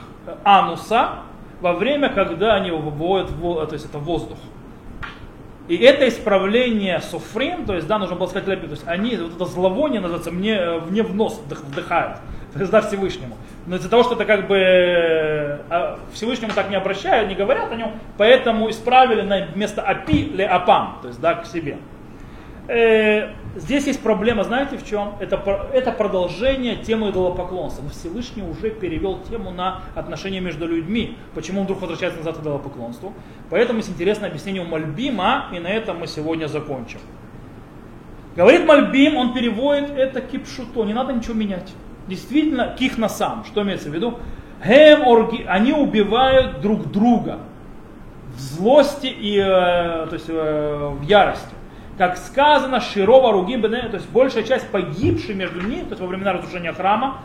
ануса 0.44 1.20
во 1.60 1.72
время, 1.72 2.10
когда 2.10 2.54
они 2.54 2.70
выводят, 2.70 3.30
то 3.40 3.72
есть 3.72 3.86
это 3.86 3.98
воздух. 3.98 4.38
И 5.68 5.76
это 5.76 6.08
исправление 6.08 7.00
суфрим, 7.00 7.66
то 7.66 7.74
есть, 7.74 7.86
да, 7.86 7.98
нужно 7.98 8.16
было 8.16 8.26
сказать, 8.26 8.46
то 8.46 8.52
есть 8.52 8.86
они, 8.86 9.16
вот 9.16 9.36
это 9.36 9.44
зловоние 9.44 10.00
называется, 10.00 10.30
мне, 10.30 10.80
мне 10.88 11.02
в 11.02 11.14
нос 11.14 11.40
вдыхают, 11.46 12.18
то 12.52 12.60
есть, 12.60 12.70
да, 12.70 12.80
Всевышнему. 12.80 13.36
Но 13.68 13.76
из-за 13.76 13.90
того, 13.90 14.02
что 14.02 14.14
это 14.14 14.24
как 14.24 14.48
бы 14.48 14.56
а 15.68 15.98
Всевышнему 16.12 16.52
так 16.54 16.70
не 16.70 16.76
обращают, 16.76 17.28
не 17.28 17.34
говорят 17.34 17.70
о 17.70 17.74
нем, 17.74 17.92
поэтому 18.16 18.70
исправили 18.70 19.20
на 19.20 19.46
вместо 19.46 19.82
апи 19.82 20.24
ле 20.24 20.46
апам, 20.46 20.98
то 21.02 21.08
есть, 21.08 21.20
да, 21.20 21.34
к 21.34 21.46
себе. 21.46 21.76
Э, 22.66 23.30
здесь 23.56 23.86
есть 23.86 24.02
проблема, 24.02 24.44
знаете 24.44 24.78
в 24.78 24.86
чем? 24.86 25.14
Это, 25.20 25.68
это 25.72 25.92
продолжение 25.92 26.76
темы 26.76 27.10
идолопоклонства. 27.10 27.82
Но 27.82 27.90
Всевышний 27.90 28.42
уже 28.42 28.70
перевел 28.70 29.20
тему 29.20 29.50
на 29.50 29.82
отношения 29.94 30.40
между 30.40 30.66
людьми. 30.66 31.16
Почему 31.34 31.60
он 31.60 31.64
вдруг 31.64 31.80
возвращается 31.80 32.18
назад 32.18 32.38
к 32.38 32.40
идолопоклонству? 32.40 33.12
Поэтому 33.50 33.78
есть 33.78 33.90
интересное 33.90 34.30
объяснение 34.30 34.62
у 34.62 34.66
Мальбима, 34.66 35.46
и 35.52 35.58
на 35.58 35.68
этом 35.68 35.98
мы 35.98 36.06
сегодня 36.06 36.46
закончим. 36.46 37.00
Говорит 38.34 38.66
Мальбим, 38.66 39.16
он 39.16 39.34
переводит 39.34 39.90
это 39.90 40.20
кипшуто, 40.20 40.84
не 40.84 40.94
надо 40.94 41.12
ничего 41.12 41.34
менять. 41.34 41.72
Действительно, 42.08 42.74
кихна 42.78 43.08
сам, 43.08 43.44
что 43.44 43.62
имеется 43.62 43.90
в 43.90 43.94
виду? 43.94 44.18
Хем 44.64 45.06
орги, 45.06 45.44
они 45.46 45.72
убивают 45.72 46.60
друг 46.60 46.90
друга 46.90 47.38
в 48.34 48.40
злости 48.40 49.06
и 49.06 49.38
э, 49.38 49.44
то 49.44 50.10
есть, 50.12 50.26
э, 50.28 50.94
в 50.98 51.02
ярости 51.02 51.54
как 51.98 52.16
сказано, 52.16 52.80
Широва 52.80 53.32
Ругим 53.32 53.60
то 53.60 53.68
есть 53.68 54.08
большая 54.10 54.44
часть 54.44 54.68
погибших 54.68 55.34
между 55.34 55.60
ними, 55.60 55.82
то 55.82 55.90
есть 55.90 56.00
во 56.00 56.06
времена 56.06 56.32
разрушения 56.32 56.72
храма, 56.72 57.18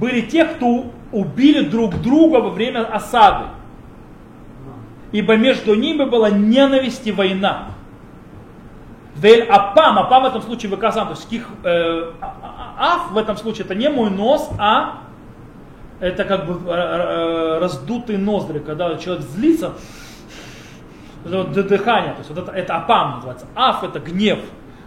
были 0.00 0.20
те, 0.20 0.44
кто 0.44 0.86
убили 1.10 1.64
друг 1.64 2.00
друга 2.00 2.36
во 2.36 2.50
время 2.50 2.84
осады. 2.84 3.46
Ибо 5.10 5.36
между 5.36 5.74
ними 5.74 6.04
была 6.04 6.30
ненависть 6.30 7.04
и 7.08 7.12
война. 7.12 7.69
Вель 9.20 9.42
Апам, 9.42 9.98
Апам 9.98 10.22
в 10.22 10.26
этом 10.26 10.42
случае 10.42 10.70
выказан, 10.70 11.06
то 11.06 11.12
есть 11.12 11.28
ких, 11.28 11.46
э, 11.64 12.12
а, 12.20 12.34
а, 12.78 12.94
Аф 12.94 13.10
в 13.10 13.18
этом 13.18 13.36
случае 13.36 13.66
это 13.66 13.74
не 13.74 13.90
мой 13.90 14.10
нос, 14.10 14.50
а 14.58 15.00
это 16.00 16.24
как 16.24 16.46
бы 16.46 16.58
э, 16.66 16.72
э, 16.72 17.58
раздутые 17.58 18.18
ноздри, 18.18 18.60
когда 18.60 18.96
человек 18.96 19.22
злится, 19.24 19.74
это 21.26 21.36
вот 21.36 21.52
дыхание, 21.52 22.12
то 22.12 22.18
есть 22.18 22.30
вот 22.30 22.38
это, 22.38 22.52
это 22.52 22.76
апам 22.76 23.16
называется. 23.16 23.46
Аф 23.54 23.84
это 23.84 24.00
гнев. 24.00 24.38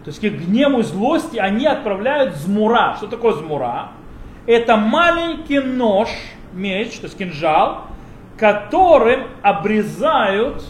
То 0.04 0.10
есть 0.10 0.19
к 0.19 0.24
гневу 0.24 0.80
и 0.80 0.84
злости 0.84 1.38
они 1.38 1.67
отправляют 1.67 2.36
змура. 2.36 2.96
Что 2.98 3.08
такое 3.08 3.34
змура? 3.34 3.89
Это 4.48 4.76
маленький 4.76 5.60
нож, 5.60 6.10
меч, 6.54 6.98
то 6.98 7.06
есть 7.06 7.17
кинжал, 7.17 7.84
которым 8.38 9.27
обрезают 9.44 10.63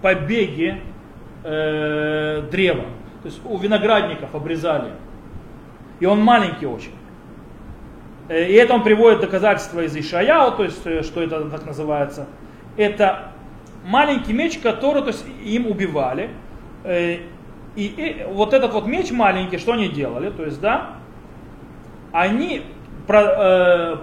побеги 0.00 0.82
э, 1.44 2.42
древа. 2.50 2.84
То 3.22 3.26
есть 3.26 3.40
у 3.44 3.56
виноградников 3.58 4.34
обрезали. 4.34 4.92
И 6.00 6.06
он 6.06 6.22
маленький 6.22 6.66
очень. 6.66 6.94
Э, 8.28 8.48
и 8.48 8.52
это 8.54 8.74
он 8.74 8.82
приводит 8.82 9.20
доказательства 9.20 9.80
из 9.80 9.96
Ишаяу, 9.96 10.52
то 10.52 10.64
есть 10.64 10.86
э, 10.86 11.02
что 11.02 11.22
это 11.22 11.48
так 11.50 11.66
называется. 11.66 12.26
Это 12.76 13.32
маленький 13.84 14.32
меч, 14.32 14.58
который 14.58 15.02
то 15.02 15.08
есть, 15.08 15.24
им 15.44 15.66
убивали. 15.66 16.30
Э, 16.84 17.18
и, 17.76 17.86
и 17.86 18.26
вот 18.28 18.54
этот 18.54 18.72
вот 18.72 18.86
меч 18.86 19.10
маленький, 19.10 19.58
что 19.58 19.72
они 19.72 19.88
делали? 19.88 20.30
То 20.30 20.44
есть, 20.44 20.60
да, 20.60 20.96
они 22.12 22.62
про, 23.06 23.22
э, 23.22 23.96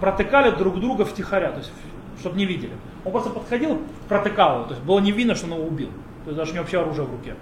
протыкали 0.00 0.50
друг 0.50 0.80
друга 0.80 1.04
втихаря, 1.04 1.50
то 1.50 1.58
есть, 1.58 1.72
чтобы 2.20 2.36
не 2.36 2.46
видели. 2.46 2.72
Он 3.04 3.12
просто 3.12 3.30
подходил, 3.30 3.80
протыкал 4.08 4.56
его, 4.56 4.64
то 4.64 4.74
есть 4.74 4.84
было 4.84 4.98
не 4.98 5.12
видно, 5.12 5.34
что 5.34 5.46
он 5.46 5.58
его 5.58 5.68
убил. 5.68 5.90
То 6.26 6.30
есть 6.30 6.38
даже 6.38 6.52
не 6.54 6.58
вообще 6.58 6.80
оружие 6.80 7.06
в 7.06 7.12
руке. 7.12 7.36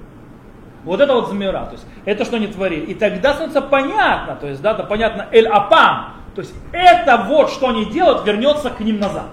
Вот 0.85 1.01
это 1.01 1.14
вот 1.14 1.30
змера, 1.30 1.64
то 1.64 1.72
есть 1.72 1.87
это 2.05 2.26
что 2.26 2.37
они 2.37 2.49
творили. 2.49 2.85
И 2.85 2.95
тогда 2.95 3.30
становится 3.30 3.62
понятно, 3.62 4.37
то 4.37 4.47
есть 4.47 4.61
да, 4.61 4.74
да 4.74 4.82
понятно, 4.82 5.26
эль 5.32 5.49
апам, 5.49 6.16
То 6.35 6.43
есть 6.43 6.53
это 6.70 7.24
вот, 7.26 7.49
что 7.49 7.70
они 7.70 7.87
делают, 7.87 8.26
вернется 8.26 8.68
к 8.68 8.80
ним 8.80 9.01
назад. 9.01 9.28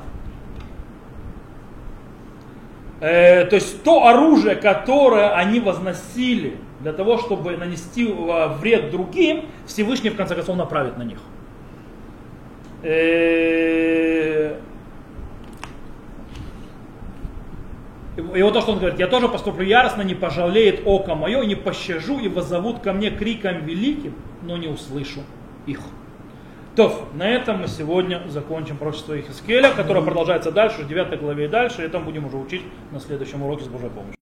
Э, 3.02 3.44
то 3.44 3.56
есть 3.56 3.84
то 3.84 4.08
оружие, 4.08 4.56
которое 4.56 5.32
они 5.32 5.60
возносили 5.60 6.56
для 6.80 6.94
того, 6.94 7.18
чтобы 7.18 7.58
нанести 7.58 8.08
э, 8.08 8.48
вред 8.54 8.90
другим, 8.90 9.48
Всевышний 9.66 10.12
в 10.12 10.16
конце 10.16 10.34
концов 10.34 10.56
направит 10.56 10.98
на 10.98 11.04
них. 11.04 11.18
Э, 12.84 14.56
и 18.18 18.42
вот 18.42 18.54
то, 18.54 18.62
что 18.62 18.74
он 18.74 18.80
говорит, 18.80 19.00
я 19.00 19.08
тоже 19.08 19.30
поступлю 19.30 19.66
яростно, 19.66 20.02
не 20.02 20.16
пожалеет 20.16 20.82
око 20.86 21.16
мое, 21.16 21.44
не 21.46 21.56
пощажу, 21.56 22.20
и 22.20 22.28
воззовут 22.28 22.80
ко 22.80 22.92
мне 22.92 23.10
криком 23.10 23.66
великим, 23.66 24.16
но 24.44 24.58
не 24.58 24.68
услышу 24.68 25.22
их. 25.66 25.80
То, 26.76 27.10
на 27.14 27.30
этом 27.30 27.62
мы 27.62 27.68
сегодня 27.68 28.22
закончим 28.28 28.78
пророчество 28.78 29.20
Ихискеля, 29.20 29.72
которое 29.72 30.02
продолжается 30.02 30.52
дальше, 30.52 30.84
в 30.84 30.88
9 30.88 31.20
главе 31.20 31.46
и 31.46 31.48
дальше, 31.48 31.86
и 31.86 31.88
там 31.88 32.06
будем 32.06 32.26
уже 32.26 32.38
учить 32.38 32.64
на 32.92 33.00
следующем 33.00 33.44
уроке 33.44 33.66
с 33.66 33.68
Божьей 33.68 33.90
помощью. 33.90 34.21